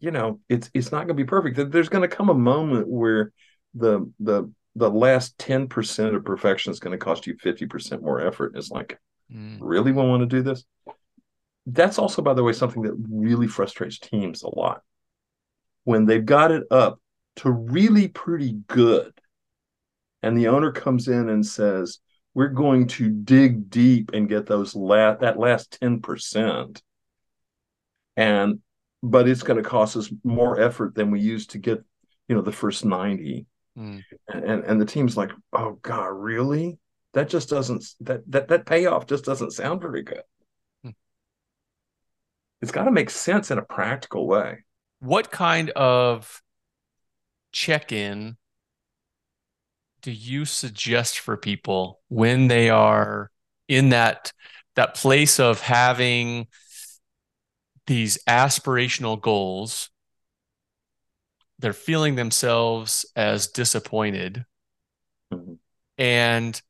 you 0.00 0.10
know 0.10 0.40
it's 0.48 0.70
it's 0.74 0.92
not 0.92 1.06
going 1.06 1.08
to 1.08 1.14
be 1.14 1.24
perfect. 1.24 1.70
There's 1.70 1.88
going 1.88 2.08
to 2.08 2.14
come 2.14 2.28
a 2.28 2.34
moment 2.34 2.88
where 2.88 3.32
the 3.74 4.10
the 4.20 4.50
the 4.74 4.90
last 4.90 5.36
10% 5.36 6.16
of 6.16 6.24
perfection 6.24 6.72
is 6.72 6.80
going 6.80 6.98
to 6.98 7.04
cost 7.04 7.26
you 7.26 7.36
50% 7.36 8.00
more 8.00 8.26
effort. 8.26 8.52
It's 8.56 8.70
like 8.70 8.98
mm. 9.30 9.58
really 9.60 9.92
we 9.92 10.02
want 10.02 10.22
to 10.22 10.26
do 10.26 10.42
this? 10.42 10.64
That's 11.66 11.98
also 11.98 12.22
by 12.22 12.34
the 12.34 12.42
way 12.42 12.52
something 12.52 12.82
that 12.82 12.96
really 13.10 13.48
frustrates 13.48 13.98
teams 13.98 14.42
a 14.42 14.58
lot. 14.58 14.82
When 15.84 16.06
they've 16.06 16.24
got 16.24 16.52
it 16.52 16.64
up 16.70 17.00
to 17.36 17.50
really 17.50 18.08
pretty 18.08 18.52
good 18.66 19.12
and 20.22 20.36
the 20.36 20.48
owner 20.48 20.72
comes 20.72 21.08
in 21.08 21.28
and 21.28 21.44
says 21.44 21.98
we're 22.34 22.48
going 22.48 22.86
to 22.86 23.10
dig 23.10 23.68
deep 23.68 24.12
and 24.14 24.28
get 24.28 24.46
those 24.46 24.74
last 24.74 25.20
that 25.20 25.38
last 25.38 25.78
10% 25.80 26.80
and 28.16 28.60
but 29.02 29.28
it's 29.28 29.42
going 29.42 29.62
to 29.62 29.68
cost 29.68 29.96
us 29.96 30.12
more 30.24 30.60
effort 30.60 30.94
than 30.94 31.10
we 31.10 31.20
used 31.20 31.50
to 31.50 31.58
get 31.58 31.82
you 32.28 32.36
know 32.36 32.42
the 32.42 32.52
first 32.52 32.84
90 32.84 33.46
Mm. 33.78 34.02
And 34.28 34.64
and 34.64 34.80
the 34.80 34.86
team's 34.86 35.16
like, 35.16 35.30
oh 35.52 35.78
God, 35.82 36.08
really? 36.08 36.78
That 37.14 37.28
just 37.28 37.48
doesn't 37.48 37.84
that 38.00 38.20
that 38.30 38.48
that 38.48 38.66
payoff 38.66 39.06
just 39.06 39.24
doesn't 39.24 39.52
sound 39.52 39.80
very 39.80 40.02
good. 40.02 40.22
Mm. 40.84 40.94
It's 42.60 42.72
got 42.72 42.84
to 42.84 42.90
make 42.90 43.10
sense 43.10 43.50
in 43.50 43.58
a 43.58 43.62
practical 43.62 44.26
way. 44.26 44.64
What 45.00 45.30
kind 45.30 45.70
of 45.70 46.42
check-in 47.52 48.36
do 50.00 50.10
you 50.10 50.44
suggest 50.44 51.18
for 51.18 51.36
people 51.36 52.00
when 52.08 52.48
they 52.48 52.70
are 52.70 53.30
in 53.68 53.90
that 53.90 54.32
that 54.74 54.94
place 54.94 55.38
of 55.38 55.60
having 55.60 56.46
these 57.86 58.18
aspirational 58.28 59.20
goals 59.20 59.90
they're 61.58 61.72
feeling 61.72 62.16
themselves 62.16 63.06
as 63.14 63.46
disappointed 63.48 64.44
mm-hmm. 65.32 65.54
and 65.98 66.60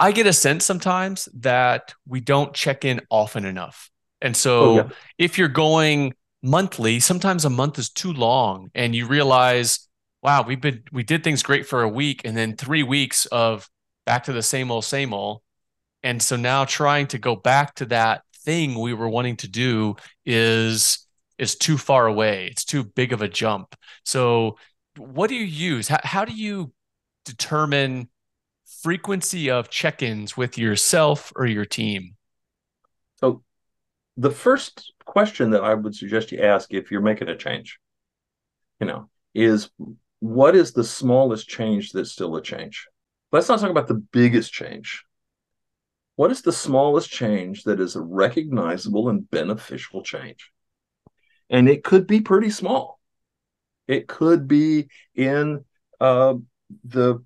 i 0.00 0.12
get 0.12 0.26
a 0.26 0.32
sense 0.32 0.64
sometimes 0.64 1.28
that 1.34 1.94
we 2.06 2.20
don't 2.20 2.54
check 2.54 2.84
in 2.84 3.00
often 3.10 3.44
enough 3.44 3.90
and 4.20 4.36
so 4.36 4.60
oh, 4.62 4.76
yeah. 4.76 4.88
if 5.18 5.38
you're 5.38 5.48
going 5.48 6.14
monthly 6.42 6.98
sometimes 6.98 7.44
a 7.44 7.50
month 7.50 7.78
is 7.78 7.90
too 7.90 8.12
long 8.12 8.70
and 8.74 8.94
you 8.94 9.06
realize 9.06 9.88
wow 10.22 10.42
we've 10.42 10.60
been 10.60 10.82
we 10.92 11.02
did 11.02 11.22
things 11.22 11.42
great 11.42 11.66
for 11.66 11.82
a 11.82 11.88
week 11.88 12.22
and 12.24 12.36
then 12.36 12.56
3 12.56 12.82
weeks 12.82 13.26
of 13.26 13.68
back 14.06 14.24
to 14.24 14.32
the 14.32 14.42
same 14.42 14.70
old 14.70 14.84
same 14.84 15.14
old 15.14 15.40
and 16.02 16.20
so 16.20 16.36
now 16.36 16.64
trying 16.64 17.06
to 17.06 17.18
go 17.18 17.36
back 17.36 17.74
to 17.76 17.86
that 17.86 18.22
thing 18.44 18.78
we 18.78 18.94
were 18.94 19.08
wanting 19.08 19.36
to 19.38 19.48
do 19.48 19.96
is 20.24 21.06
is 21.38 21.56
too 21.56 21.78
far 21.78 22.06
away. 22.06 22.48
It's 22.50 22.64
too 22.64 22.84
big 22.84 23.12
of 23.12 23.22
a 23.22 23.28
jump. 23.28 23.74
So 24.04 24.58
what 24.96 25.28
do 25.28 25.34
you 25.34 25.44
use? 25.44 25.88
How, 25.88 26.00
how 26.04 26.24
do 26.24 26.34
you 26.34 26.72
determine 27.24 28.08
frequency 28.82 29.50
of 29.50 29.70
check-ins 29.70 30.36
with 30.36 30.58
yourself 30.58 31.32
or 31.34 31.46
your 31.46 31.64
team? 31.64 32.16
So 33.16 33.42
the 34.16 34.30
first 34.30 34.92
question 35.04 35.50
that 35.50 35.64
I 35.64 35.74
would 35.74 35.94
suggest 35.94 36.32
you 36.32 36.40
ask 36.40 36.72
if 36.72 36.90
you're 36.90 37.00
making 37.00 37.28
a 37.28 37.36
change, 37.36 37.78
you 38.80 38.86
know, 38.86 39.08
is 39.34 39.70
what 40.20 40.54
is 40.54 40.72
the 40.72 40.84
smallest 40.84 41.48
change 41.48 41.92
that's 41.92 42.12
still 42.12 42.36
a 42.36 42.42
change? 42.42 42.86
Let's 43.32 43.48
not 43.48 43.60
talk 43.60 43.70
about 43.70 43.88
the 43.88 43.94
biggest 43.94 44.52
change. 44.52 45.04
What 46.16 46.30
is 46.30 46.42
the 46.42 46.52
smallest 46.52 47.10
change 47.10 47.64
that 47.64 47.80
is 47.80 47.96
a 47.96 48.00
recognizable 48.00 49.08
and 49.08 49.28
beneficial 49.30 50.02
change? 50.02 50.50
And 51.48 51.68
it 51.68 51.84
could 51.84 52.06
be 52.06 52.20
pretty 52.20 52.50
small. 52.50 53.00
It 53.88 54.08
could 54.08 54.46
be 54.46 54.88
in 55.14 55.64
uh, 56.00 56.34
the 56.84 57.24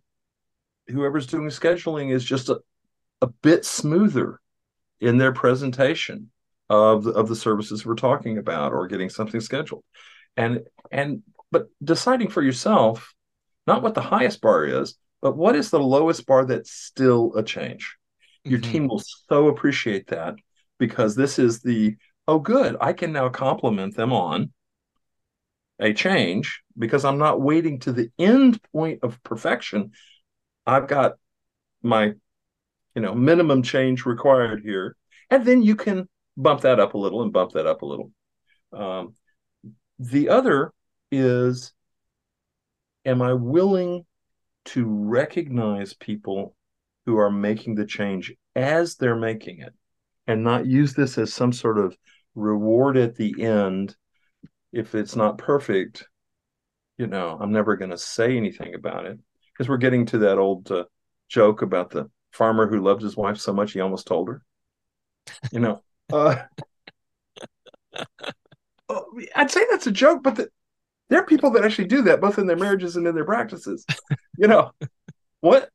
whoever's 0.88 1.26
doing 1.26 1.49
scheduling 1.49 2.12
is 2.12 2.25
just 2.25 2.49
a, 2.49 2.61
a 3.21 3.26
bit 3.26 3.64
smoother 3.64 4.40
in 5.00 5.19
their 5.19 5.33
presentation 5.33 6.31
of 6.69 7.05
the, 7.05 7.11
of 7.12 7.28
the 7.28 7.37
services 7.37 7.85
we're 7.85 7.95
talking 7.95 8.38
about 8.38 8.73
or 8.73 8.87
getting 8.87 9.09
something 9.09 9.40
scheduled 9.40 9.85
and 10.37 10.61
and 10.90 11.23
but 11.52 11.69
deciding 11.83 12.28
for 12.28 12.43
yourself 12.43 13.14
not 13.66 13.83
what 13.83 13.95
the 13.95 14.00
highest 14.00 14.40
bar 14.40 14.64
is 14.64 14.97
but 15.23 15.37
what 15.37 15.55
is 15.55 15.71
the 15.71 15.78
lowest 15.78 16.26
bar 16.26 16.45
that's 16.45 16.73
still 16.73 17.33
a 17.37 17.43
change 17.43 17.97
your 18.46 18.60
mm-hmm. 18.60 18.72
team 18.72 18.88
will 18.88 19.02
so 19.28 19.48
appreciate 19.48 20.08
that 20.08 20.34
because 20.78 21.14
this 21.14 21.38
is 21.38 21.60
the 21.60 21.96
oh, 22.28 22.38
good, 22.38 22.76
I 22.80 22.92
can 22.92 23.12
now 23.12 23.28
compliment 23.28 23.96
them 23.96 24.12
on 24.12 24.52
a 25.78 25.92
change 25.92 26.62
because 26.76 27.04
I'm 27.04 27.18
not 27.18 27.40
waiting 27.40 27.78
to 27.80 27.92
the 27.92 28.10
end 28.18 28.60
point 28.72 29.00
of 29.02 29.22
perfection. 29.22 29.92
I've 30.66 30.88
got 30.88 31.12
my, 31.82 32.14
you 32.94 33.02
know, 33.02 33.14
minimum 33.14 33.62
change 33.62 34.06
required 34.06 34.62
here. 34.62 34.96
And 35.30 35.44
then 35.44 35.62
you 35.62 35.76
can 35.76 36.09
bump 36.37 36.62
that 36.62 36.80
up 36.80 36.94
a 36.94 36.98
little 36.98 37.22
and 37.22 37.32
bump 37.32 37.52
that 37.52 37.66
up 37.66 37.82
a 37.82 37.87
little. 37.87 38.11
Um, 38.72 39.14
the 39.98 40.28
other 40.30 40.72
is, 41.11 41.72
am 43.04 43.22
I 43.22 43.35
willing 43.35 44.04
to 44.66 44.85
recognize 44.85 45.94
people 45.94 46.56
who 47.07 47.16
are 47.19 47.31
making 47.31 47.75
the 47.75 47.87
change 47.87 48.35
as 48.55 48.97
they're 48.97 49.16
making 49.16 49.61
it 49.61 49.73
and 50.27 50.45
not 50.45 50.66
use 50.66 50.92
this 50.92 51.16
as 51.19 51.33
some 51.33 51.53
sort 51.53 51.79
of 51.79 51.97
reward 52.35 52.97
at 52.97 53.16
the 53.16 53.42
end. 53.42 53.97
If 54.73 54.95
it's 54.95 55.16
not 55.16 55.38
perfect 55.38 56.07
you 56.99 57.07
know 57.07 57.37
i'm 57.40 57.53
never 57.53 57.77
going 57.77 57.90
to 57.90 57.99
say 57.99 58.37
anything 58.37 58.75
about 58.75 59.07
it. 59.07 59.19
Because 59.53 59.69
we're 59.69 59.77
getting 59.79 60.05
to 60.07 60.19
that 60.19 60.38
old 60.38 60.71
uh, 60.71 60.85
joke 61.29 61.62
about 61.62 61.90
the 61.90 62.11
farmer 62.33 62.69
who 62.69 62.83
loved 62.83 63.03
his 63.03 63.16
wife 63.16 63.38
so 63.38 63.53
much 63.53 63.73
he 63.73 63.81
almost 63.81 64.07
told 64.07 64.29
her. 64.29 64.42
You 65.51 65.61
know 65.61 65.83
uh, 66.12 66.37
oh, 68.88 69.05
i'd 69.35 69.51
say 69.51 69.62
that's 69.71 69.87
a 69.88 69.92
joke 69.92 70.23
but 70.23 70.37
the, 70.37 70.49
there 71.09 71.21
are 71.21 71.27
people 71.27 71.51
that 71.53 71.64
actually 71.64 71.88
do 71.88 72.03
that 72.03 72.21
both 72.21 72.38
in 72.38 72.47
their 72.47 72.57
marriages 72.57 72.97
and 72.97 73.07
in 73.07 73.14
their 73.14 73.25
practices. 73.25 73.85
You 74.38 74.49
know 74.49 74.73
what 75.40 75.71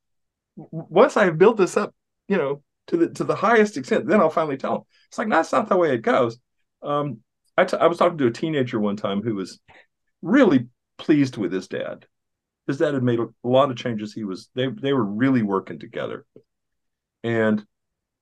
once 0.56 1.18
I've 1.18 1.38
built 1.38 1.58
this 1.58 1.78
up, 1.78 1.94
you 2.28 2.38
know, 2.38 2.64
to 2.88 2.98
the 2.98 3.10
to 3.10 3.24
the 3.24 3.36
highest 3.36 3.78
extent, 3.78 4.08
then 4.08 4.20
I'll 4.20 4.30
finally 4.30 4.58
tell 4.58 4.74
them. 4.74 4.84
It's 5.08 5.18
like 5.18 5.30
that's 5.30 5.52
not 5.52 5.70
the 5.70 5.78
way 5.78 5.94
it 5.94 6.02
goes. 6.02 6.38
Um, 6.82 7.20
I, 7.58 7.66
t- 7.66 7.78
I 7.78 7.88
was 7.88 7.98
talking 7.98 8.18
to 8.18 8.28
a 8.28 8.32
teenager 8.32 8.80
one 8.80 8.96
time 8.96 9.22
who 9.22 9.36
was 9.36 9.60
really 10.22 10.68
pleased 10.98 11.38
with 11.38 11.52
his 11.52 11.68
dad. 11.68 12.06
His 12.68 12.78
dad 12.78 12.94
had 12.94 13.04
made 13.04 13.20
a, 13.20 13.24
a 13.24 13.48
lot 13.48 13.72
of 13.72 13.78
changes. 13.78 14.14
He 14.14 14.24
was 14.24 14.50
they 14.56 14.68
they 14.68 14.94
were 14.94 15.06
really 15.06 15.42
working 15.42 15.80
together, 15.80 16.26
and 17.24 17.66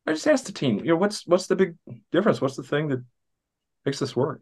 I 0.05 0.13
just 0.13 0.27
asked 0.27 0.45
the 0.45 0.51
teen, 0.51 0.79
you 0.79 0.85
know, 0.85 0.95
what's 0.95 1.25
what's 1.27 1.47
the 1.47 1.55
big 1.55 1.75
difference? 2.11 2.41
What's 2.41 2.55
the 2.55 2.63
thing 2.63 2.87
that 2.89 3.03
makes 3.85 3.99
this 3.99 4.15
work? 4.15 4.41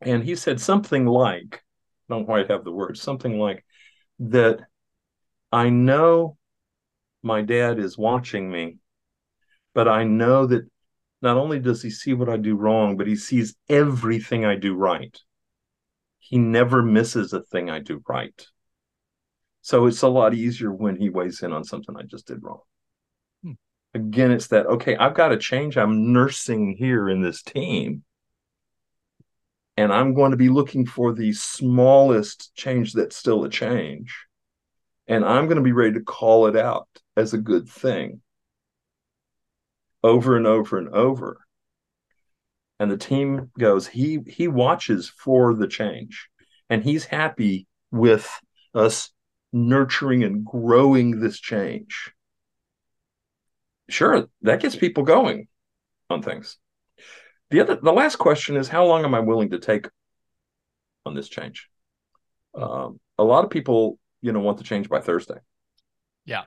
And 0.00 0.24
he 0.24 0.36
said 0.36 0.60
something 0.60 1.04
like, 1.04 1.62
I 2.08 2.14
don't 2.14 2.24
quite 2.24 2.50
have 2.50 2.64
the 2.64 2.72
words, 2.72 3.02
something 3.02 3.38
like 3.38 3.64
that. 4.20 4.60
I 5.52 5.68
know 5.68 6.38
my 7.22 7.42
dad 7.42 7.78
is 7.78 7.98
watching 7.98 8.50
me, 8.50 8.78
but 9.74 9.88
I 9.88 10.04
know 10.04 10.46
that 10.46 10.68
not 11.22 11.36
only 11.36 11.58
does 11.58 11.82
he 11.82 11.90
see 11.90 12.14
what 12.14 12.28
I 12.28 12.36
do 12.36 12.56
wrong, 12.56 12.96
but 12.96 13.06
he 13.06 13.16
sees 13.16 13.54
everything 13.68 14.44
I 14.44 14.56
do 14.56 14.74
right. 14.74 15.16
He 16.18 16.38
never 16.38 16.82
misses 16.82 17.32
a 17.32 17.42
thing 17.42 17.68
I 17.68 17.80
do 17.80 18.02
right. 18.08 18.46
So 19.62 19.86
it's 19.86 20.02
a 20.02 20.08
lot 20.08 20.32
easier 20.32 20.72
when 20.72 20.96
he 20.96 21.10
weighs 21.10 21.42
in 21.42 21.52
on 21.52 21.64
something 21.64 21.94
I 21.96 22.02
just 22.02 22.26
did 22.26 22.42
wrong. 22.42 22.60
Hmm. 23.42 23.52
Again, 23.92 24.30
it's 24.30 24.46
that, 24.48 24.66
okay, 24.66 24.96
I've 24.96 25.14
got 25.14 25.28
to 25.28 25.36
change 25.36 25.76
I'm 25.76 26.12
nursing 26.12 26.76
here 26.78 27.10
in 27.10 27.20
this 27.20 27.42
team. 27.42 28.04
And 29.76 29.92
I'm 29.92 30.14
going 30.14 30.30
to 30.30 30.36
be 30.36 30.48
looking 30.48 30.86
for 30.86 31.12
the 31.12 31.32
smallest 31.32 32.54
change 32.54 32.92
that's 32.94 33.16
still 33.16 33.44
a 33.44 33.50
change 33.50 34.14
and 35.10 35.24
I'm 35.24 35.46
going 35.46 35.56
to 35.56 35.62
be 35.62 35.72
ready 35.72 35.94
to 35.94 36.00
call 36.00 36.46
it 36.46 36.56
out 36.56 36.88
as 37.16 37.34
a 37.34 37.38
good 37.38 37.68
thing 37.68 38.22
over 40.04 40.36
and 40.36 40.46
over 40.46 40.78
and 40.78 40.88
over. 40.88 41.38
And 42.78 42.90
the 42.90 42.96
team 42.96 43.50
goes, 43.58 43.88
he 43.88 44.20
he 44.26 44.46
watches 44.48 45.10
for 45.10 45.52
the 45.52 45.66
change 45.66 46.28
and 46.70 46.82
he's 46.82 47.04
happy 47.04 47.66
with 47.90 48.30
us 48.72 49.10
nurturing 49.52 50.22
and 50.22 50.46
growing 50.46 51.18
this 51.18 51.40
change. 51.40 52.12
Sure, 53.90 54.28
that 54.42 54.60
gets 54.60 54.76
people 54.76 55.02
going 55.02 55.48
on 56.08 56.22
things. 56.22 56.56
The 57.50 57.60
other 57.60 57.74
the 57.74 57.92
last 57.92 58.16
question 58.16 58.56
is 58.56 58.68
how 58.68 58.86
long 58.86 59.04
am 59.04 59.16
I 59.16 59.20
willing 59.20 59.50
to 59.50 59.58
take 59.58 59.88
on 61.04 61.14
this 61.14 61.28
change? 61.28 61.68
Um, 62.54 63.00
a 63.18 63.24
lot 63.24 63.44
of 63.44 63.50
people 63.50 63.98
you 64.20 64.32
know 64.32 64.40
want 64.40 64.58
to 64.58 64.64
change 64.64 64.88
by 64.88 65.00
Thursday. 65.00 65.38
Yeah. 66.24 66.44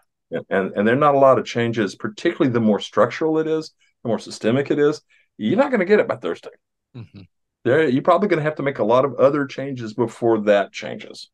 And 0.49 0.71
and 0.75 0.87
there 0.87 0.95
are 0.95 0.99
not 0.99 1.15
a 1.15 1.19
lot 1.19 1.37
of 1.37 1.45
changes, 1.45 1.95
particularly 1.95 2.51
the 2.51 2.59
more 2.59 2.79
structural 2.79 3.37
it 3.39 3.47
is, 3.47 3.73
the 4.03 4.09
more 4.09 4.19
systemic 4.19 4.71
it 4.71 4.79
is. 4.79 5.01
You're 5.37 5.57
not 5.57 5.69
going 5.69 5.79
to 5.79 5.85
get 5.85 5.99
it 5.99 6.07
by 6.07 6.15
Thursday. 6.15 6.49
Mm-hmm. 6.95 7.21
There, 7.65 7.87
you're 7.87 8.03
probably 8.03 8.27
going 8.27 8.39
to 8.39 8.43
have 8.43 8.55
to 8.55 8.63
make 8.63 8.79
a 8.79 8.83
lot 8.83 9.05
of 9.05 9.15
other 9.15 9.45
changes 9.45 9.93
before 9.93 10.41
that 10.41 10.71
changes. 10.71 11.29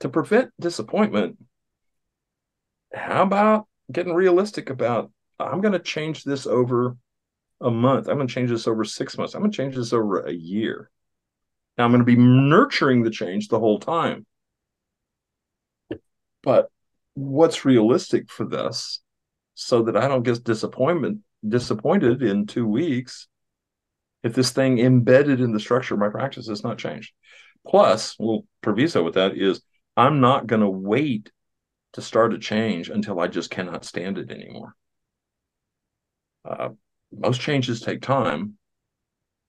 To 0.00 0.08
prevent 0.08 0.50
disappointment, 0.60 1.38
how 2.92 3.22
about 3.22 3.66
getting 3.90 4.14
realistic 4.14 4.70
about 4.70 5.10
I'm 5.38 5.60
going 5.60 5.72
to 5.72 5.78
change 5.78 6.24
this 6.24 6.46
over 6.46 6.96
a 7.60 7.70
month. 7.70 8.08
I'm 8.08 8.16
going 8.16 8.28
to 8.28 8.34
change 8.34 8.50
this 8.50 8.66
over 8.66 8.84
six 8.84 9.16
months. 9.16 9.34
I'm 9.34 9.40
going 9.40 9.50
to 9.50 9.56
change 9.56 9.76
this 9.76 9.92
over 9.92 10.20
a 10.20 10.32
year. 10.32 10.90
Now 11.76 11.84
I'm 11.84 11.90
going 11.90 12.00
to 12.00 12.04
be 12.04 12.16
nurturing 12.16 13.02
the 13.02 13.10
change 13.10 13.48
the 13.48 13.58
whole 13.58 13.78
time. 13.78 14.26
But 16.42 16.70
what's 17.14 17.64
realistic 17.64 18.30
for 18.30 18.46
this 18.46 19.00
so 19.54 19.82
that 19.82 19.96
I 19.96 20.08
don't 20.08 20.22
get 20.22 20.44
disappointment 20.44 21.20
disappointed 21.46 22.22
in 22.22 22.46
two 22.46 22.66
weeks 22.66 23.26
if 24.22 24.34
this 24.34 24.50
thing 24.50 24.78
embedded 24.78 25.40
in 25.40 25.52
the 25.52 25.60
structure 25.60 25.94
of 25.94 26.00
my 26.00 26.08
practice 26.08 26.48
has 26.48 26.62
not 26.62 26.78
changed. 26.78 27.12
Plus, 27.66 28.16
little 28.18 28.46
proviso 28.60 29.02
with 29.02 29.14
that 29.14 29.36
is 29.36 29.62
I'm 29.96 30.20
not 30.20 30.46
going 30.46 30.60
to 30.60 30.68
wait 30.68 31.30
to 31.94 32.02
start 32.02 32.34
a 32.34 32.38
change 32.38 32.88
until 32.90 33.20
I 33.20 33.26
just 33.26 33.50
cannot 33.50 33.84
stand 33.84 34.18
it 34.18 34.30
anymore. 34.30 34.74
Uh, 36.48 36.70
most 37.12 37.40
changes 37.40 37.80
take 37.80 38.00
time, 38.00 38.54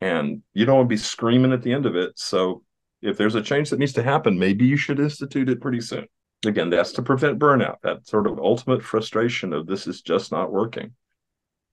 and 0.01 0.41
you 0.54 0.65
don't 0.65 0.77
want 0.77 0.86
to 0.88 0.93
be 0.93 0.97
screaming 0.97 1.54
at 1.54 1.62
the 1.62 1.73
end 1.73 1.86
of 1.86 1.95
it. 1.95 2.17
So, 2.17 2.63
if 3.01 3.17
there's 3.17 3.36
a 3.36 3.41
change 3.41 3.69
that 3.69 3.80
needs 3.80 3.93
to 3.93 4.04
happen, 4.04 4.38
maybe 4.38 4.65
you 4.65 4.77
should 4.77 4.99
institute 4.99 5.49
it 5.49 5.62
pretty 5.62 5.82
soon. 5.82 6.08
Again, 6.45 6.69
that's 6.69 6.91
to 6.93 7.01
prevent 7.01 7.39
burnout, 7.39 7.77
that 7.84 8.08
sort 8.08 8.25
of 8.25 8.39
ultimate 8.39 8.84
frustration 8.84 9.54
of 9.54 9.67
this 9.67 9.86
is 9.86 10.01
just 10.01 10.32
not 10.32 10.51
working. 10.51 10.93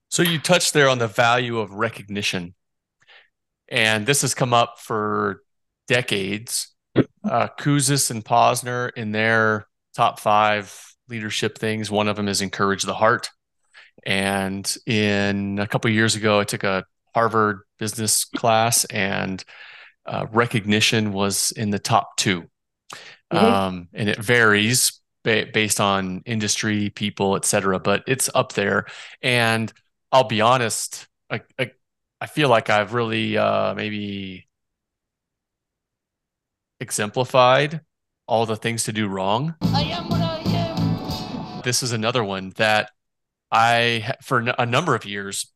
So, 0.09 0.23
you 0.23 0.39
touched 0.39 0.73
there 0.73 0.89
on 0.89 0.99
the 0.99 1.07
value 1.07 1.59
of 1.59 1.71
recognition. 1.71 2.55
And 3.67 4.05
this 4.05 4.21
has 4.21 4.33
come 4.33 4.53
up 4.53 4.79
for 4.79 5.41
decades. 5.87 6.73
Uh, 6.95 7.47
Kouzes 7.59 8.09
and 8.09 8.25
Posner 8.25 8.89
in 8.95 9.11
their 9.11 9.67
top 9.95 10.19
five 10.19 10.95
leadership 11.07 11.57
things. 11.57 11.91
One 11.91 12.07
of 12.07 12.15
them 12.15 12.27
is 12.27 12.41
encourage 12.41 12.83
the 12.83 12.95
heart. 12.95 13.29
And 14.05 14.75
in 14.85 15.59
a 15.59 15.67
couple 15.67 15.91
years 15.91 16.15
ago, 16.15 16.39
I 16.39 16.43
took 16.45 16.63
a 16.63 16.85
Harvard 17.13 17.61
business 17.77 18.25
class, 18.25 18.85
and 18.85 19.43
uh, 20.05 20.25
recognition 20.31 21.11
was 21.11 21.51
in 21.51 21.69
the 21.69 21.79
top 21.79 22.15
2 22.17 22.49
mm-hmm. 23.31 23.45
um, 23.45 23.87
and 23.93 24.09
it 24.09 24.17
varies 24.17 24.99
ba- 25.23 25.47
based 25.53 25.79
on 25.79 26.21
industry, 26.25 26.89
people, 26.89 27.35
etc. 27.35 27.79
but 27.79 28.03
it's 28.07 28.29
up 28.33 28.53
there. 28.53 28.85
And 29.21 29.71
I'll 30.11 30.27
be 30.27 30.41
honest, 30.41 31.07
I, 31.29 31.41
I, 31.57 31.71
I 32.21 32.27
feel 32.27 32.49
like 32.49 32.69
I've 32.69 32.93
really 32.93 33.37
uh, 33.37 33.73
maybe 33.75 34.47
exemplified 36.79 37.81
all 38.27 38.45
the 38.45 38.55
things 38.55 38.83
to 38.85 38.93
do 38.93 39.07
wrong. 39.07 39.55
I 39.61 39.83
am 39.83 40.09
what 40.09 40.21
I 40.21 40.41
am. 40.45 41.61
This 41.63 41.83
is 41.83 41.91
another 41.91 42.23
one 42.23 42.53
that 42.57 42.91
I, 43.51 44.13
for 44.21 44.39
a 44.57 44.65
number 44.65 44.95
of 44.95 45.05
years, 45.05 45.51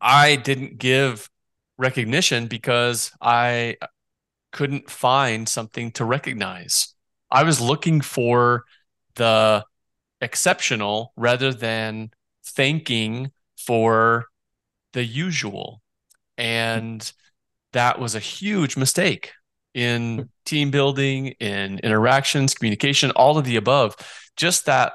I 0.00 0.36
didn't 0.36 0.78
give 0.78 1.30
recognition 1.78 2.46
because 2.46 3.12
I 3.20 3.76
couldn't 4.52 4.90
find 4.90 5.48
something 5.48 5.90
to 5.92 6.04
recognize. 6.04 6.94
I 7.30 7.42
was 7.42 7.60
looking 7.60 8.00
for 8.00 8.64
the 9.16 9.64
exceptional 10.20 11.12
rather 11.16 11.52
than 11.52 12.10
thanking 12.44 13.32
for 13.58 14.26
the 14.92 15.04
usual. 15.04 15.82
And 16.38 17.10
that 17.72 17.98
was 17.98 18.14
a 18.14 18.20
huge 18.20 18.76
mistake 18.76 19.32
in 19.74 20.30
team 20.44 20.70
building, 20.70 21.28
in 21.40 21.78
interactions, 21.80 22.54
communication, 22.54 23.10
all 23.10 23.36
of 23.36 23.44
the 23.44 23.56
above. 23.56 23.96
Just 24.36 24.66
that, 24.66 24.94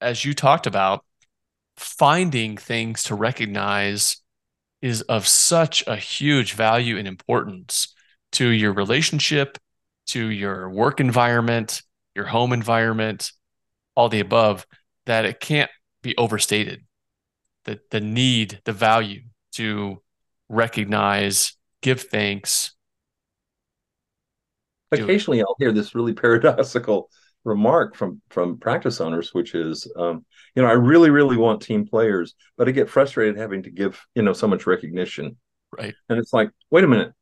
as 0.00 0.24
you 0.24 0.32
talked 0.32 0.66
about, 0.66 1.04
finding 1.76 2.56
things 2.56 3.02
to 3.04 3.14
recognize 3.14 4.18
is 4.80 5.02
of 5.02 5.26
such 5.26 5.86
a 5.86 5.96
huge 5.96 6.54
value 6.54 6.96
and 6.96 7.06
importance 7.06 7.91
to 8.32 8.48
your 8.48 8.72
relationship, 8.72 9.58
to 10.06 10.24
your 10.26 10.68
work 10.68 11.00
environment, 11.00 11.82
your 12.14 12.26
home 12.26 12.52
environment, 12.52 13.32
all 13.94 14.08
the 14.08 14.20
above, 14.20 14.66
that 15.06 15.24
it 15.24 15.40
can't 15.40 15.70
be 16.02 16.16
overstated. 16.16 16.84
The, 17.64 17.80
the 17.90 18.00
need, 18.00 18.60
the 18.64 18.72
value 18.72 19.22
to 19.52 20.02
recognize, 20.48 21.56
give 21.80 22.02
thanks. 22.02 22.74
Occasionally, 24.90 25.40
I'll 25.40 25.56
hear 25.58 25.72
this 25.72 25.94
really 25.94 26.12
paradoxical 26.14 27.08
remark 27.44 27.96
from 27.96 28.20
from 28.30 28.58
practice 28.58 29.00
owners, 29.00 29.32
which 29.32 29.54
is, 29.54 29.90
um, 29.96 30.24
you 30.54 30.62
know, 30.62 30.68
I 30.68 30.72
really, 30.72 31.10
really 31.10 31.36
want 31.36 31.62
team 31.62 31.86
players, 31.86 32.34
but 32.56 32.68
I 32.68 32.72
get 32.72 32.90
frustrated 32.90 33.36
having 33.36 33.62
to 33.64 33.70
give, 33.70 34.04
you 34.14 34.22
know, 34.22 34.32
so 34.32 34.46
much 34.46 34.66
recognition. 34.66 35.36
Right. 35.76 35.94
And 36.08 36.18
it's 36.18 36.32
like, 36.32 36.50
wait 36.70 36.84
a 36.84 36.88
minute, 36.88 37.12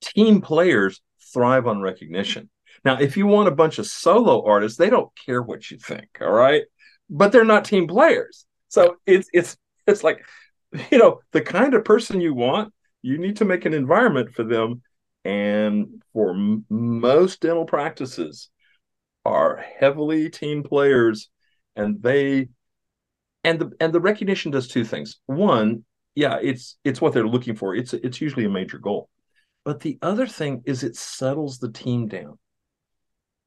team 0.00 0.40
players 0.40 1.00
thrive 1.32 1.66
on 1.66 1.80
recognition. 1.80 2.50
Now, 2.84 2.98
if 3.00 3.16
you 3.16 3.26
want 3.26 3.48
a 3.48 3.52
bunch 3.52 3.78
of 3.78 3.86
solo 3.86 4.46
artists, 4.46 4.78
they 4.78 4.90
don't 4.90 5.10
care 5.26 5.42
what 5.42 5.70
you 5.70 5.78
think, 5.78 6.06
all 6.20 6.30
right? 6.30 6.62
But 7.10 7.32
they're 7.32 7.44
not 7.44 7.64
team 7.64 7.88
players. 7.88 8.46
So 8.68 8.96
it's 9.06 9.28
it's 9.32 9.56
it's 9.86 10.04
like, 10.04 10.24
you 10.90 10.98
know, 10.98 11.20
the 11.32 11.40
kind 11.40 11.74
of 11.74 11.84
person 11.84 12.20
you 12.20 12.34
want, 12.34 12.72
you 13.02 13.18
need 13.18 13.36
to 13.38 13.44
make 13.44 13.64
an 13.64 13.74
environment 13.74 14.32
for 14.34 14.44
them. 14.44 14.82
And 15.24 16.02
for 16.12 16.30
m- 16.30 16.64
most 16.70 17.40
dental 17.40 17.64
practices, 17.66 18.50
are 19.28 19.62
heavily 19.78 20.30
team 20.30 20.62
players 20.62 21.28
and 21.76 22.02
they 22.02 22.48
and 23.44 23.58
the 23.58 23.70
and 23.78 23.92
the 23.92 24.00
recognition 24.00 24.50
does 24.50 24.68
two 24.68 24.84
things 24.84 25.20
one 25.26 25.84
yeah 26.14 26.38
it's 26.42 26.78
it's 26.82 27.00
what 27.00 27.12
they're 27.12 27.28
looking 27.28 27.54
for 27.54 27.74
it's 27.74 27.92
it's 27.92 28.20
usually 28.20 28.46
a 28.46 28.50
major 28.50 28.78
goal 28.78 29.08
but 29.68 29.80
the 29.80 29.98
other 30.00 30.26
thing 30.26 30.62
is 30.64 30.82
it 30.82 30.96
settles 30.96 31.58
the 31.58 31.70
team 31.70 32.08
down 32.08 32.38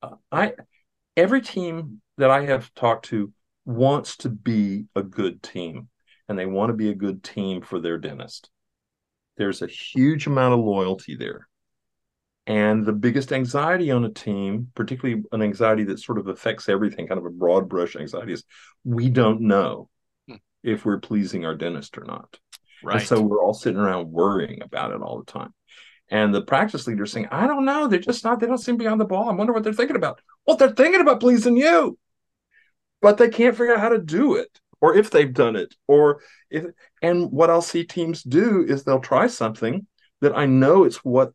uh, 0.04 0.12
i 0.32 0.54
every 1.18 1.42
team 1.42 2.00
that 2.20 2.30
i 2.30 2.46
have 2.46 2.72
talked 2.76 3.06
to 3.06 3.34
wants 3.66 4.18
to 4.18 4.30
be 4.30 4.86
a 4.96 5.02
good 5.02 5.42
team 5.42 5.90
and 6.30 6.38
they 6.38 6.46
want 6.46 6.70
to 6.70 6.76
be 6.76 6.92
a 6.92 6.94
good 6.94 7.24
team 7.24 7.60
for 7.60 7.80
their 7.80 7.98
dentist 7.98 8.52
there's 9.38 9.64
a 9.64 9.68
huge 9.68 10.28
amount 10.28 10.54
of 10.54 10.60
loyalty 10.60 11.16
there 11.16 11.48
and 12.46 12.86
the 12.86 12.94
biggest 12.94 13.32
anxiety 13.32 13.92
on 13.92 14.04
a 14.04 14.10
team, 14.10 14.72
particularly 14.74 15.24
an 15.32 15.44
anxiety 15.44 15.84
that 15.86 16.00
sort 16.00 16.18
of 16.18 16.28
affects 16.28 16.68
everything, 16.68 17.08
kind 17.08 17.20
of 17.20 17.26
a 17.26 17.30
broad 17.30 17.70
brush 17.70 17.96
anxiety, 17.96 18.34
is 18.34 18.44
we 18.84 19.10
don't 19.10 19.42
know 19.42 19.90
hmm. 20.28 20.38
if 20.64 20.84
we're 20.84 21.00
pleasing 21.00 21.46
our 21.46 21.54
dentist 21.54 22.00
or 22.00 22.04
not. 22.04 22.40
Right. 22.84 22.98
And 22.98 23.08
so 23.08 23.22
we're 23.22 23.42
all 23.42 23.54
sitting 23.54 23.80
around 23.80 24.12
worrying 24.12 24.64
about 24.64 24.92
it 24.92 25.02
all 25.02 25.20
the 25.20 25.32
time. 25.32 25.54
And 26.12 26.36
the 26.36 26.42
practice 26.42 26.86
leader 26.86 27.06
saying, 27.06 27.30
I 27.32 27.48
don't 27.48 27.66
know. 27.66 27.88
They're 27.88 28.00
just 28.00 28.24
not, 28.24 28.40
they 28.40 28.46
don't 28.46 28.58
seem 28.58 28.78
to 28.78 28.84
be 28.84 28.88
on 28.88 28.98
the 28.98 29.06
ball. 29.06 29.30
I 29.30 29.34
wonder 29.34 29.54
what 29.54 29.64
they're 29.64 29.74
thinking 29.74 29.96
about. 29.96 30.22
Well, 30.46 30.58
they're 30.58 30.70
thinking 30.70 31.00
about 31.00 31.22
pleasing 31.22 31.56
you, 31.56 31.98
but 33.02 33.18
they 33.18 33.30
can't 33.30 33.56
figure 33.56 33.74
out 33.74 33.80
how 33.80 33.90
to 33.90 33.98
do 33.98 34.36
it 34.36 34.60
or 34.82 34.96
if 34.96 35.10
they've 35.10 35.34
done 35.34 35.56
it. 35.56 35.74
Or 35.88 36.22
if, 36.50 36.66
and 37.02 37.32
what 37.32 37.50
I'll 37.50 37.62
see 37.62 37.86
teams 37.86 38.24
do 38.24 38.66
is 38.68 38.84
they'll 38.84 39.00
try 39.00 39.28
something 39.28 39.88
that 40.20 40.38
I 40.38 40.48
know 40.48 40.84
it's 40.84 40.98
what 40.98 41.34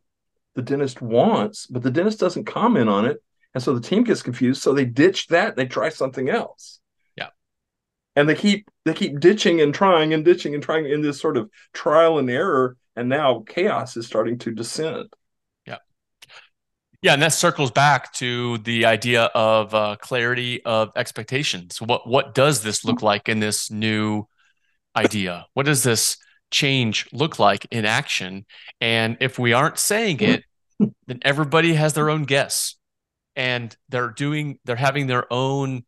the 0.53 0.61
dentist 0.61 1.01
wants, 1.01 1.65
but 1.65 1.81
the 1.81 1.91
dentist 1.91 2.19
doesn't 2.19 2.45
comment 2.45 2.89
on 2.89 3.05
it. 3.05 3.23
And 3.53 3.63
so 3.63 3.73
the 3.73 3.81
team 3.81 4.03
gets 4.03 4.21
confused. 4.21 4.61
So 4.61 4.73
they 4.73 4.85
ditch 4.85 5.27
that. 5.27 5.55
They 5.55 5.65
try 5.65 5.89
something 5.89 6.29
else. 6.29 6.79
Yeah. 7.15 7.29
And 8.15 8.29
they 8.29 8.35
keep 8.35 8.69
they 8.85 8.93
keep 8.93 9.19
ditching 9.19 9.61
and 9.61 9.73
trying 9.73 10.13
and 10.13 10.23
ditching 10.23 10.53
and 10.53 10.61
trying 10.61 10.85
in 10.85 11.01
this 11.01 11.19
sort 11.19 11.37
of 11.37 11.49
trial 11.73 12.19
and 12.19 12.29
error. 12.29 12.77
And 12.97 13.07
now 13.07 13.43
chaos 13.47 13.95
is 13.95 14.07
starting 14.07 14.39
to 14.39 14.51
descend. 14.51 15.13
Yeah. 15.65 15.77
Yeah, 17.01 17.13
and 17.13 17.21
that 17.21 17.31
circles 17.31 17.69
back 17.69 18.11
to 18.13 18.57
the 18.57 18.85
idea 18.85 19.25
of 19.35 19.73
uh, 19.73 19.97
clarity 20.01 20.65
of 20.65 20.91
expectations. 20.95 21.79
What 21.79 22.07
what 22.07 22.33
does 22.33 22.63
this 22.63 22.83
look 22.83 23.03
like 23.03 23.29
in 23.29 23.39
this 23.39 23.69
new 23.69 24.25
idea? 24.95 25.45
What 25.53 25.67
does 25.67 25.83
this 25.83 26.17
change 26.49 27.07
look 27.13 27.37
like 27.37 27.67
in 27.69 27.85
action? 27.85 28.45
And 28.81 29.17
if 29.21 29.37
we 29.37 29.53
aren't 29.53 29.77
saying 29.77 30.19
it, 30.21 30.43
then 30.79 31.19
everybody 31.21 31.75
has 31.75 31.93
their 31.93 32.09
own 32.09 32.23
guess 32.23 32.75
and 33.35 33.77
they're 33.89 34.09
doing 34.09 34.59
they're 34.65 34.75
having 34.75 35.07
their 35.07 35.31
own 35.31 35.83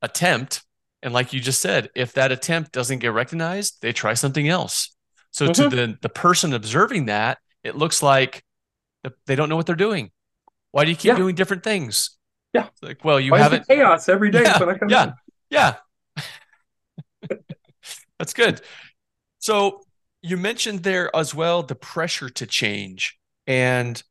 attempt 0.00 0.62
and 1.02 1.12
like 1.12 1.32
you 1.32 1.40
just 1.40 1.60
said 1.60 1.90
if 1.94 2.12
that 2.14 2.32
attempt 2.32 2.72
doesn't 2.72 3.00
get 3.00 3.12
recognized 3.12 3.78
they 3.82 3.92
try 3.92 4.14
something 4.14 4.48
else 4.48 4.94
so 5.32 5.48
mm-hmm. 5.48 5.70
to 5.70 5.76
the 5.76 5.98
the 6.00 6.08
person 6.08 6.52
observing 6.52 7.06
that 7.06 7.38
it 7.64 7.76
looks 7.76 8.02
like 8.02 8.44
they 9.26 9.34
don't 9.34 9.48
know 9.48 9.56
what 9.56 9.66
they're 9.66 9.74
doing 9.74 10.10
why 10.70 10.84
do 10.84 10.90
you 10.90 10.96
keep 10.96 11.10
yeah. 11.10 11.16
doing 11.16 11.34
different 11.34 11.64
things 11.64 12.16
yeah 12.54 12.68
it's 12.68 12.82
like 12.82 13.04
well 13.04 13.18
you 13.18 13.32
why 13.32 13.38
haven't 13.38 13.66
chaos 13.66 14.08
every 14.08 14.30
day 14.30 14.42
yeah 14.42 14.76
yeah, 14.88 15.12
yeah. 15.50 15.74
that's 18.18 18.32
good 18.32 18.60
so 19.40 19.80
you 20.22 20.36
mentioned 20.36 20.84
there 20.84 21.14
as 21.16 21.34
well 21.34 21.64
the 21.64 21.74
pressure 21.74 22.30
to 22.30 22.46
change 22.46 23.18
and 23.46 24.02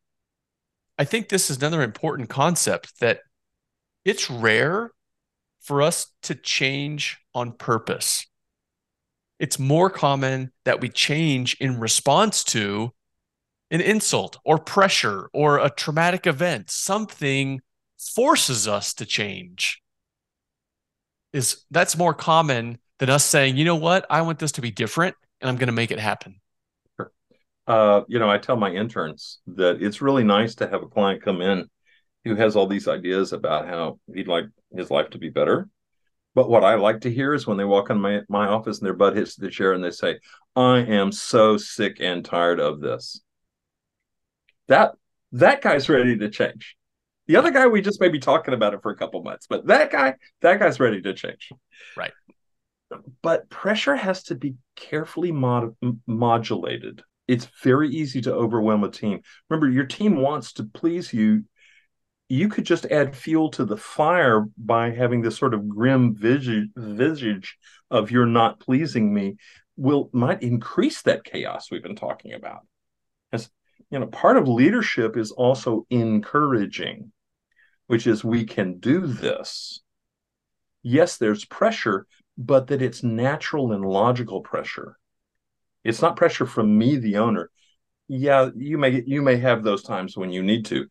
I 1.02 1.06
think 1.06 1.30
this 1.30 1.50
is 1.50 1.58
another 1.58 1.82
important 1.82 2.30
concept 2.30 3.00
that 3.00 3.22
it's 4.06 4.30
rare 4.30 4.92
for 5.60 5.82
us 5.82 6.08
to 6.24 6.36
change 6.36 7.20
on 7.34 7.54
purpose. 7.54 8.28
It's 9.42 9.60
more 9.60 9.90
common 9.90 10.52
that 10.64 10.80
we 10.80 10.88
change 10.88 11.58
in 11.60 11.80
response 11.80 12.46
to 12.46 12.92
an 13.72 13.82
insult 13.82 14.38
or 14.46 14.58
pressure 14.58 15.30
or 15.34 15.58
a 15.58 15.70
traumatic 15.70 16.28
event. 16.28 16.70
Something 16.70 17.60
forces 18.00 18.68
us 18.68 18.94
to 18.96 19.06
change. 19.06 19.82
Is 21.34 21.66
that's 21.72 21.98
more 21.98 22.14
common 22.14 22.78
than 23.00 23.10
us 23.10 23.26
saying, 23.26 23.58
you 23.58 23.66
know 23.66 23.76
what, 23.76 24.06
I 24.10 24.22
want 24.22 24.40
this 24.40 24.54
to 24.54 24.62
be 24.62 24.72
different 24.72 25.16
and 25.42 25.50
I'm 25.50 25.58
going 25.58 25.68
to 25.68 25.74
make 25.74 25.92
it 25.92 26.00
happen 26.00 26.42
uh, 27.68 28.02
you 28.08 28.20
know, 28.20 28.30
I 28.30 28.38
tell 28.38 28.58
my 28.58 28.72
interns 28.72 29.40
that 29.48 29.82
it's 29.82 30.02
really 30.02 30.24
nice 30.24 30.56
to 30.56 30.68
have 30.68 30.84
a 30.84 30.88
client 30.88 31.24
come 31.24 31.42
in 31.42 31.70
who 32.26 32.36
has 32.36 32.56
all 32.56 32.68
these 32.68 32.88
ideas 32.88 33.34
about 33.34 33.68
how 33.68 34.00
he'd 34.14 34.28
like 34.28 34.46
his 34.76 34.92
life 34.92 35.10
to 35.12 35.18
be 35.18 35.30
better. 35.30 35.70
But 36.34 36.50
what 36.50 36.64
I 36.64 36.76
like 36.76 37.02
to 37.02 37.12
hear 37.12 37.34
is 37.34 37.46
when 37.46 37.58
they 37.58 37.66
walk 37.66 37.90
in 37.90 38.00
my, 38.00 38.22
my 38.30 38.48
office 38.48 38.80
and 38.80 38.86
their 38.86 38.94
butt 38.94 39.18
hits 39.18 39.36
the 39.36 39.50
chair 39.50 39.74
and 39.74 39.84
they 39.84 39.92
say, 39.92 40.20
I 40.56 40.78
am 40.80 41.12
so 41.12 41.58
sick 41.58 41.98
and 42.00 42.24
tired 42.24 42.60
of 42.60 42.80
this. 42.80 43.22
That 44.68 44.94
that 45.34 45.62
guy's 45.62 45.90
ready 45.90 46.18
to 46.18 46.30
change. 46.30 46.76
The 47.28 47.36
other 47.38 47.52
guy, 47.52 47.68
we 47.68 47.82
just 47.82 48.02
may 48.02 48.10
be 48.10 48.20
talking 48.20 48.54
about 48.54 48.74
it 48.74 48.82
for 48.82 48.92
a 48.92 48.98
couple 48.98 49.24
months, 49.24 49.48
but 49.48 49.68
that 49.68 49.92
guy, 49.92 50.16
that 50.42 50.60
guy's 50.60 50.80
ready 50.80 51.02
to 51.02 51.14
change. 51.14 51.50
Right. 51.96 52.12
But 53.22 53.50
pressure 53.50 53.96
has 53.96 54.24
to 54.24 54.36
be 54.36 54.56
carefully 54.76 55.32
mod- 55.32 55.76
modulated. 56.08 57.04
It's 57.28 57.48
very 57.64 57.90
easy 57.90 58.22
to 58.22 58.34
overwhelm 58.34 58.84
a 58.84 58.90
team. 58.90 59.22
Remember, 59.50 59.70
your 59.70 59.86
team 59.86 60.18
wants 60.18 60.54
to 60.54 60.66
please 60.66 61.14
you 61.14 61.46
you 62.32 62.48
could 62.48 62.64
just 62.64 62.86
add 62.86 63.14
fuel 63.14 63.50
to 63.50 63.66
the 63.66 63.76
fire 63.76 64.46
by 64.58 64.90
having 64.90 65.22
this 65.22 65.38
sort 65.38 65.54
of 65.54 65.68
grim 65.68 66.16
visage, 66.16 66.70
visage 66.78 67.58
of 67.90 68.10
you're 68.10 68.26
not 68.26 68.58
pleasing 68.58 69.14
me 69.14 69.36
will 69.76 70.10
might 70.14 70.42
increase 70.42 71.02
that 71.02 71.26
chaos 71.26 71.70
we've 71.70 71.84
been 71.84 71.94
talking 71.94 72.32
about. 72.32 72.62
As 73.34 73.50
you 73.90 74.00
know 74.00 74.08
part 74.08 74.38
of 74.38 74.48
leadership 74.48 75.18
is 75.18 75.32
also 75.32 75.86
encouraging 75.90 77.12
which 77.88 78.08
is 78.08 78.24
we 78.24 78.46
can 78.46 78.80
do 78.80 79.06
this. 79.08 79.82
Yes 80.84 81.18
there's 81.18 81.44
pressure 81.44 82.08
but 82.38 82.68
that 82.68 82.82
it's 82.82 83.04
natural 83.04 83.74
and 83.74 83.84
logical 83.84 84.40
pressure. 84.40 84.98
It's 85.84 86.02
not 86.02 86.16
pressure 86.16 86.46
from 86.46 86.78
me 86.78 86.96
the 86.96 87.18
owner. 87.18 87.52
Yeah 88.08 88.52
you 88.56 88.78
may 88.78 89.04
you 89.06 89.22
may 89.22 89.36
have 89.36 89.64
those 89.64 89.84
times 89.84 90.16
when 90.16 90.32
you 90.32 90.42
need 90.42 90.64
to 90.68 90.88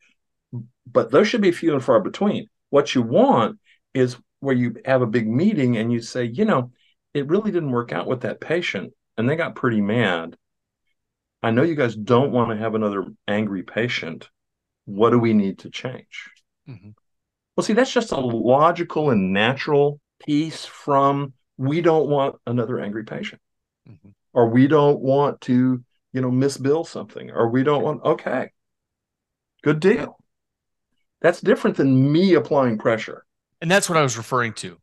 but 0.86 1.10
those 1.10 1.28
should 1.28 1.40
be 1.40 1.52
few 1.52 1.72
and 1.72 1.84
far 1.84 2.00
between. 2.00 2.46
What 2.70 2.94
you 2.94 3.02
want 3.02 3.58
is 3.94 4.16
where 4.40 4.54
you 4.54 4.76
have 4.84 5.02
a 5.02 5.06
big 5.06 5.28
meeting 5.28 5.76
and 5.76 5.92
you 5.92 6.00
say, 6.00 6.24
you 6.24 6.44
know, 6.44 6.72
it 7.14 7.28
really 7.28 7.50
didn't 7.50 7.72
work 7.72 7.92
out 7.92 8.06
with 8.06 8.20
that 8.22 8.40
patient 8.40 8.92
and 9.16 9.28
they 9.28 9.36
got 9.36 9.54
pretty 9.54 9.80
mad. 9.80 10.36
I 11.42 11.50
know 11.50 11.62
you 11.62 11.74
guys 11.74 11.96
don't 11.96 12.32
want 12.32 12.50
to 12.50 12.56
have 12.56 12.74
another 12.74 13.06
angry 13.26 13.62
patient. 13.62 14.28
What 14.84 15.10
do 15.10 15.18
we 15.18 15.32
need 15.32 15.60
to 15.60 15.70
change? 15.70 16.30
Mm-hmm. 16.68 16.90
Well, 17.56 17.64
see, 17.64 17.72
that's 17.72 17.92
just 17.92 18.12
a 18.12 18.20
logical 18.20 19.10
and 19.10 19.32
natural 19.32 20.00
piece 20.24 20.64
from 20.64 21.32
we 21.56 21.80
don't 21.80 22.08
want 22.08 22.36
another 22.46 22.78
angry 22.78 23.04
patient, 23.04 23.40
mm-hmm. 23.88 24.10
or 24.32 24.48
we 24.48 24.66
don't 24.66 25.00
want 25.00 25.40
to, 25.42 25.84
you 26.12 26.20
know, 26.20 26.30
misbill 26.30 26.86
something, 26.86 27.30
or 27.30 27.50
we 27.50 27.62
don't 27.62 27.82
want, 27.82 28.02
okay, 28.04 28.50
good 29.62 29.80
deal. 29.80 30.19
That's 31.20 31.40
different 31.40 31.76
than 31.76 32.10
me 32.10 32.34
applying 32.34 32.78
pressure. 32.78 33.24
And 33.60 33.70
that's 33.70 33.88
what 33.88 33.98
I 33.98 34.02
was 34.02 34.16
referring 34.16 34.54
to. 34.54 34.78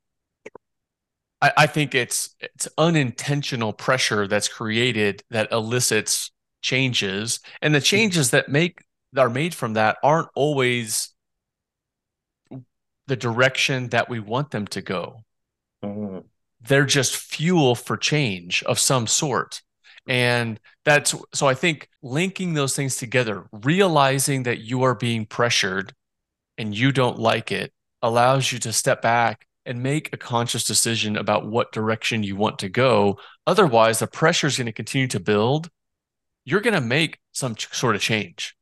I, 1.41 1.51
I 1.57 1.67
think 1.67 1.95
it's 1.95 2.35
it's 2.39 2.67
unintentional 2.77 3.73
pressure 3.73 4.27
that's 4.27 4.47
created 4.47 5.23
that 5.29 5.51
elicits 5.51 6.31
changes, 6.61 7.39
and 7.61 7.73
the 7.73 7.81
changes 7.81 8.31
that 8.31 8.49
make 8.49 8.83
that 9.13 9.21
are 9.21 9.29
made 9.29 9.53
from 9.53 9.73
that 9.73 9.97
aren't 10.03 10.29
always 10.35 11.13
the 13.07 13.15
direction 13.15 13.89
that 13.89 14.09
we 14.09 14.19
want 14.19 14.51
them 14.51 14.67
to 14.67 14.81
go. 14.81 15.21
Mm-hmm. 15.83 16.19
They're 16.67 16.85
just 16.85 17.15
fuel 17.15 17.75
for 17.75 17.97
change 17.97 18.63
of 18.63 18.79
some 18.79 19.07
sort. 19.07 19.61
And 20.07 20.59
that's 20.85 21.15
so 21.33 21.47
I 21.47 21.53
think 21.53 21.89
linking 22.01 22.53
those 22.53 22.75
things 22.75 22.97
together, 22.97 23.45
realizing 23.51 24.43
that 24.43 24.59
you 24.59 24.83
are 24.83 24.95
being 24.95 25.25
pressured 25.25 25.93
and 26.57 26.75
you 26.75 26.91
don't 26.91 27.19
like 27.19 27.51
it 27.51 27.71
allows 28.01 28.51
you 28.51 28.59
to 28.59 28.73
step 28.73 29.01
back 29.01 29.45
and 29.65 29.83
make 29.83 30.13
a 30.13 30.17
conscious 30.17 30.63
decision 30.63 31.17
about 31.17 31.45
what 31.45 31.71
direction 31.71 32.23
you 32.23 32.35
want 32.35 32.59
to 32.59 32.69
go. 32.69 33.19
Otherwise, 33.45 33.99
the 33.99 34.07
pressure 34.07 34.47
is 34.47 34.57
going 34.57 34.65
to 34.65 34.71
continue 34.71 35.07
to 35.07 35.19
build. 35.19 35.69
You're 36.45 36.61
going 36.61 36.73
to 36.73 36.81
make 36.81 37.19
some 37.33 37.55
ch- 37.55 37.73
sort 37.73 37.95
of 37.95 38.01
change. 38.01 38.55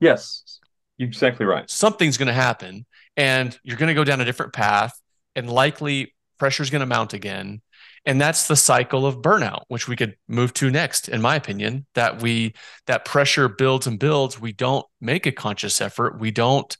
Yes, 0.00 0.58
you're 0.96 1.08
exactly 1.08 1.46
right. 1.46 1.70
Something's 1.70 2.16
going 2.16 2.26
to 2.26 2.32
happen, 2.32 2.86
and 3.16 3.56
you're 3.62 3.76
going 3.76 3.88
to 3.88 3.94
go 3.94 4.04
down 4.04 4.20
a 4.20 4.24
different 4.24 4.52
path, 4.52 4.98
and 5.36 5.48
likely 5.50 6.14
pressure 6.38 6.62
is 6.62 6.70
going 6.70 6.80
to 6.80 6.86
mount 6.86 7.12
again. 7.12 7.62
And 8.04 8.20
that's 8.20 8.48
the 8.48 8.56
cycle 8.56 9.06
of 9.06 9.22
burnout, 9.22 9.62
which 9.68 9.86
we 9.86 9.94
could 9.94 10.16
move 10.28 10.54
to 10.54 10.70
next, 10.70 11.08
in 11.08 11.20
my 11.20 11.36
opinion. 11.36 11.86
That 11.94 12.22
we 12.22 12.54
that 12.86 13.04
pressure 13.04 13.48
builds 13.48 13.86
and 13.86 13.98
builds. 13.98 14.40
We 14.40 14.52
don't 14.52 14.86
make 15.00 15.26
a 15.26 15.32
conscious 15.32 15.80
effort. 15.80 16.18
We 16.18 16.30
don't 16.30 16.76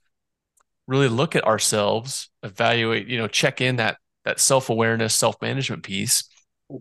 really 0.89 1.09
look 1.09 1.37
at 1.37 1.45
ourselves, 1.45 2.31
evaluate, 2.43 3.07
you 3.07 3.19
know, 3.19 3.29
check 3.29 3.61
in 3.61 3.77
that 3.77 3.99
that 4.25 4.41
self 4.41 4.71
awareness, 4.71 5.15
self 5.15 5.41
management 5.41 5.85
piece. 5.85 6.25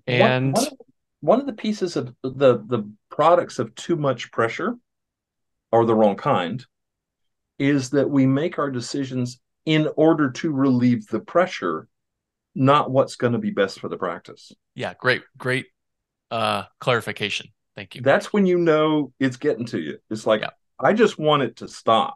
And 0.08 0.54
one, 0.54 0.64
one, 0.64 0.68
of, 0.68 0.78
one, 1.20 1.40
of, 1.42 1.46
the 1.46 1.54
pieces 1.54 1.96
of 1.96 2.16
the 2.24 2.64
the 2.66 2.90
products 3.12 3.60
of 3.60 3.76
too 3.76 3.96
much 3.96 4.32
pressure, 4.32 4.76
or 5.72 5.86
the 5.86 5.94
wrong 5.94 6.16
kind, 6.16 6.66
is 7.60 7.92
that 7.92 8.10
we 8.10 8.26
make 8.26 8.58
our 8.58 8.72
decisions 8.72 9.40
in 9.66 9.90
order 9.98 10.32
to 10.32 10.52
relieve 10.52 11.08
the 11.08 11.20
pressure, 11.20 11.88
not 12.56 12.90
what's 12.90 13.18
going 13.18 13.34
to 13.34 13.40
be 13.40 13.52
best 13.52 13.80
for 13.80 13.90
the 13.90 13.98
practice. 13.98 14.54
Yeah, 14.76 14.94
great, 14.98 15.24
great 15.38 15.68
uh, 16.32 16.64
clarification. 16.80 17.50
Thank 17.76 17.96
you. 17.96 18.02
That's 18.02 18.32
when 18.32 18.46
you 18.46 18.58
know 18.58 19.12
it's 19.20 19.38
getting 19.38 19.66
to 19.68 19.80
you. 19.80 20.00
It's 20.10 20.26
like 20.26 20.42
yeah. 20.42 20.50
I 20.80 20.94
just 20.94 21.20
want 21.20 21.44
it 21.44 21.58
to 21.58 21.68
stop 21.68 22.16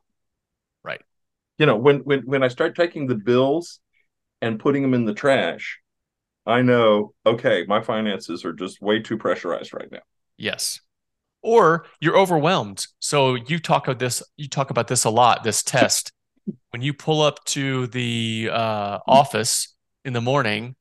you 1.61 1.67
know 1.67 1.77
when 1.77 1.99
when 1.99 2.21
when 2.21 2.41
i 2.41 2.47
start 2.47 2.75
taking 2.75 3.05
the 3.05 3.13
bills 3.13 3.79
and 4.41 4.59
putting 4.59 4.81
them 4.81 4.95
in 4.95 5.05
the 5.05 5.13
trash 5.13 5.79
i 6.47 6.63
know 6.63 7.13
okay 7.23 7.65
my 7.67 7.81
finances 7.81 8.43
are 8.43 8.51
just 8.51 8.81
way 8.81 8.99
too 8.99 9.15
pressurized 9.15 9.71
right 9.71 9.91
now. 9.91 9.99
Yes. 10.37 10.81
Or 11.43 11.85
you're 11.99 12.17
overwhelmed. 12.17 12.87
So 12.99 13.35
you 13.35 13.59
talk 13.59 13.87
about 13.87 13.99
this 13.99 14.23
you 14.37 14.49
talk 14.49 14.71
about 14.71 14.87
this 14.87 15.03
a 15.03 15.11
lot 15.11 15.43
this 15.43 15.61
test. 15.75 16.11
When 16.71 16.81
you 16.81 16.93
pull 16.95 17.21
up 17.21 17.45
to 17.45 17.85
the 17.87 18.49
uh, 18.51 18.97
office 19.07 19.75
in 20.03 20.13
the 20.13 20.21
morning 20.21 20.75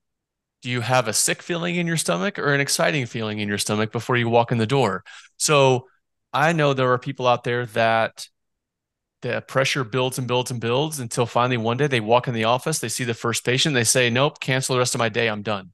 do 0.62 0.70
you 0.70 0.80
have 0.82 1.08
a 1.08 1.12
sick 1.12 1.42
feeling 1.42 1.76
in 1.76 1.86
your 1.86 1.96
stomach 1.96 2.38
or 2.38 2.52
an 2.52 2.60
exciting 2.60 3.06
feeling 3.06 3.38
in 3.38 3.48
your 3.48 3.56
stomach 3.56 3.92
before 3.92 4.16
you 4.16 4.28
walk 4.28 4.50
in 4.50 4.58
the 4.58 4.66
door? 4.66 5.04
So 5.36 5.88
i 6.32 6.54
know 6.54 6.72
there 6.72 6.90
are 6.92 6.98
people 6.98 7.26
out 7.26 7.44
there 7.44 7.66
that 7.66 8.28
the 9.22 9.42
pressure 9.42 9.84
builds 9.84 10.18
and 10.18 10.26
builds 10.26 10.50
and 10.50 10.60
builds 10.60 10.98
until 10.98 11.26
finally 11.26 11.56
one 11.56 11.76
day 11.76 11.86
they 11.86 12.00
walk 12.00 12.28
in 12.28 12.34
the 12.34 12.44
office, 12.44 12.78
they 12.78 12.88
see 12.88 13.04
the 13.04 13.14
first 13.14 13.44
patient, 13.44 13.74
they 13.74 13.84
say, 13.84 14.08
Nope, 14.10 14.40
cancel 14.40 14.74
the 14.74 14.78
rest 14.78 14.94
of 14.94 14.98
my 14.98 15.08
day, 15.08 15.28
I'm 15.28 15.42
done. 15.42 15.72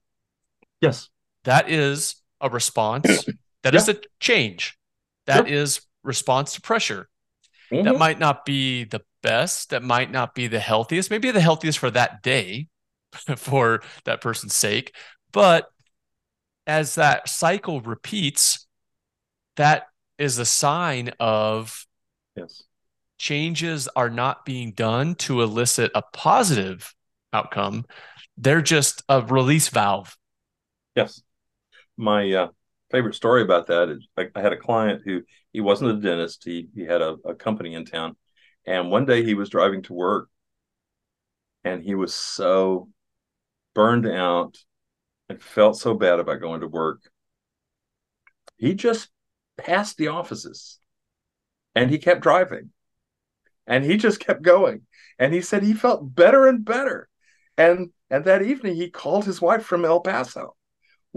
Yes. 0.81 1.09
That 1.45 1.69
is 1.69 2.15
a 2.41 2.49
response. 2.49 3.25
That 3.63 3.73
yeah. 3.73 3.79
is 3.79 3.89
a 3.89 3.97
change. 4.21 4.77
That 5.25 5.49
is 5.49 5.81
response 6.03 6.53
to 6.53 6.61
pressure. 6.61 7.09
Mm-hmm. 7.71 7.85
That 7.85 7.97
might 7.97 8.19
not 8.19 8.45
be 8.45 8.85
the 8.85 9.01
best. 9.23 9.71
That 9.71 9.83
might 9.83 10.09
not 10.09 10.35
be 10.35 10.47
the 10.47 10.59
healthiest. 10.59 11.09
Maybe 11.09 11.31
the 11.31 11.41
healthiest 11.41 11.79
for 11.79 11.91
that 11.91 12.21
day 12.21 12.67
for 13.35 13.81
that 14.05 14.21
person's 14.21 14.53
sake. 14.53 14.95
But 15.33 15.69
as 16.65 16.95
that 16.95 17.27
cycle 17.27 17.81
repeats, 17.81 18.67
that 19.57 19.87
is 20.17 20.37
a 20.37 20.45
sign 20.45 21.11
of 21.19 21.85
yes 22.37 22.63
changes 23.17 23.87
are 23.95 24.09
not 24.09 24.45
being 24.45 24.71
done 24.71 25.15
to 25.15 25.41
elicit 25.41 25.91
a 25.95 26.03
positive 26.13 26.93
outcome. 27.33 27.85
They're 28.37 28.61
just 28.61 29.03
a 29.09 29.21
release 29.21 29.69
valve. 29.69 30.15
Yes. 30.95 31.21
My 31.97 32.31
uh, 32.31 32.47
favorite 32.91 33.15
story 33.15 33.41
about 33.41 33.67
that 33.67 33.89
is 33.89 34.07
I, 34.15 34.27
I, 34.35 34.41
had 34.41 34.53
a 34.53 34.57
client 34.57 35.01
who 35.03 35.23
he 35.51 35.61
wasn't 35.61 35.91
a 35.91 36.01
dentist. 36.01 36.43
He, 36.43 36.69
he 36.75 36.83
had 36.83 37.01
a, 37.01 37.17
a 37.25 37.33
company 37.33 37.73
in 37.73 37.85
town. 37.85 38.15
And 38.65 38.91
one 38.91 39.05
day 39.05 39.23
he 39.23 39.33
was 39.33 39.49
driving 39.49 39.81
to 39.83 39.93
work 39.93 40.29
and 41.63 41.83
he 41.83 41.95
was 41.95 42.13
so 42.13 42.89
burned 43.73 44.07
out 44.07 44.57
and 45.29 45.41
felt 45.41 45.77
so 45.77 45.93
bad 45.93 46.19
about 46.19 46.41
going 46.41 46.61
to 46.61 46.67
work. 46.67 47.01
He 48.57 48.73
just 48.73 49.09
passed 49.57 49.97
the 49.97 50.09
offices 50.09 50.79
and 51.75 51.89
he 51.89 51.97
kept 51.97 52.21
driving 52.21 52.71
and 53.67 53.83
he 53.83 53.97
just 53.97 54.19
kept 54.19 54.41
going. 54.41 54.83
And 55.19 55.33
he 55.33 55.41
said 55.41 55.63
he 55.63 55.73
felt 55.73 56.15
better 56.15 56.47
and 56.47 56.63
better. 56.63 57.09
And 57.57 57.91
and 58.09 58.25
that 58.25 58.41
evening 58.41 58.75
he 58.75 58.89
called 58.89 59.25
his 59.25 59.41
wife 59.41 59.63
from 59.63 59.85
el 59.85 59.99
paso 59.99 60.55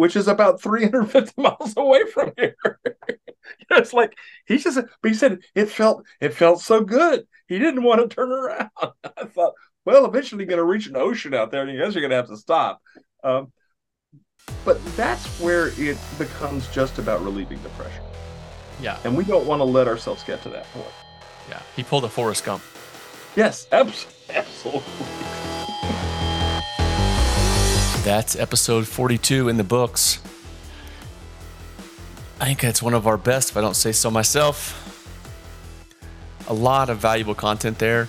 which 0.00 0.16
is 0.16 0.28
about 0.28 0.62
350 0.62 1.34
miles 1.42 1.74
away 1.76 2.06
from 2.06 2.32
here. 2.38 2.56
It's 3.72 3.92
like 3.92 4.16
he 4.46 4.58
just 4.58 4.78
but 5.02 5.08
he 5.08 5.14
said 5.14 5.40
it 5.54 5.66
felt 5.66 6.04
it 6.20 6.34
felt 6.34 6.60
so 6.60 6.82
good. 6.82 7.26
He 7.48 7.58
didn't 7.58 7.82
want 7.82 8.00
to 8.00 8.14
turn 8.14 8.30
around. 8.30 8.70
I 8.80 9.24
thought 9.26 9.54
well 9.84 10.06
eventually 10.06 10.42
you're 10.42 10.48
going 10.48 10.58
to 10.58 10.64
reach 10.64 10.86
an 10.86 10.96
ocean 10.96 11.34
out 11.34 11.50
there 11.50 11.62
and 11.62 11.70
you 11.70 11.82
guys 11.82 11.96
are 11.96 12.00
going 12.00 12.10
to 12.10 12.16
have 12.16 12.28
to 12.28 12.36
stop. 12.36 12.80
Um, 13.24 13.52
but 14.64 14.84
that's 14.96 15.26
where 15.40 15.68
it 15.80 15.98
becomes 16.16 16.68
just 16.68 16.98
about 16.98 17.22
relieving 17.22 17.62
the 17.62 17.68
pressure. 17.70 18.02
Yeah. 18.80 18.98
And 19.04 19.16
we 19.16 19.24
don't 19.24 19.46
want 19.46 19.60
to 19.60 19.64
let 19.64 19.88
ourselves 19.88 20.22
get 20.22 20.42
to 20.42 20.48
that 20.50 20.64
point 20.72 21.09
yeah, 21.50 21.60
he 21.76 21.82
pulled 21.82 22.04
a 22.04 22.08
Forrest 22.08 22.44
Gump. 22.44 22.62
Yes, 23.36 23.66
absolutely. 23.72 24.84
That's 28.02 28.34
episode 28.36 28.86
42 28.86 29.48
in 29.48 29.56
the 29.56 29.64
books. 29.64 30.20
I 32.40 32.46
think 32.46 32.64
it's 32.64 32.82
one 32.82 32.94
of 32.94 33.06
our 33.06 33.18
best, 33.18 33.50
if 33.50 33.56
I 33.56 33.60
don't 33.60 33.76
say 33.76 33.92
so 33.92 34.10
myself. 34.10 34.76
A 36.48 36.54
lot 36.54 36.88
of 36.88 36.98
valuable 36.98 37.34
content 37.34 37.78
there. 37.78 38.08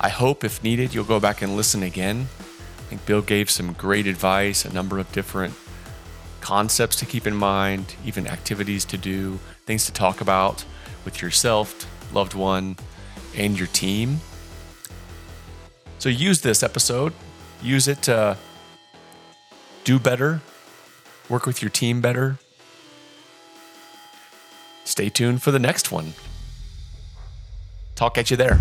I 0.00 0.08
hope, 0.08 0.42
if 0.42 0.62
needed, 0.64 0.94
you'll 0.94 1.04
go 1.04 1.20
back 1.20 1.42
and 1.42 1.56
listen 1.56 1.82
again. 1.82 2.28
I 2.78 2.82
think 2.90 3.06
Bill 3.06 3.22
gave 3.22 3.50
some 3.50 3.74
great 3.74 4.06
advice, 4.06 4.64
a 4.64 4.72
number 4.72 4.98
of 4.98 5.12
different 5.12 5.54
concepts 6.40 6.96
to 6.96 7.06
keep 7.06 7.26
in 7.26 7.36
mind, 7.36 7.94
even 8.04 8.26
activities 8.26 8.84
to 8.86 8.96
do, 8.96 9.38
things 9.66 9.84
to 9.86 9.92
talk 9.92 10.20
about 10.20 10.64
with 11.04 11.20
yourself, 11.22 11.86
loved 12.12 12.34
one, 12.34 12.76
and 13.36 13.58
your 13.58 13.68
team. 13.68 14.20
So 15.98 16.08
use 16.08 16.40
this 16.40 16.62
episode, 16.62 17.12
use 17.62 17.88
it 17.88 18.02
to 18.02 18.36
do 19.84 19.98
better, 19.98 20.40
work 21.28 21.46
with 21.46 21.62
your 21.62 21.70
team 21.70 22.00
better. 22.00 22.38
Stay 24.84 25.08
tuned 25.08 25.42
for 25.42 25.50
the 25.50 25.58
next 25.58 25.92
one. 25.92 26.14
Talk 27.94 28.16
at 28.16 28.30
you 28.30 28.36
there. 28.36 28.60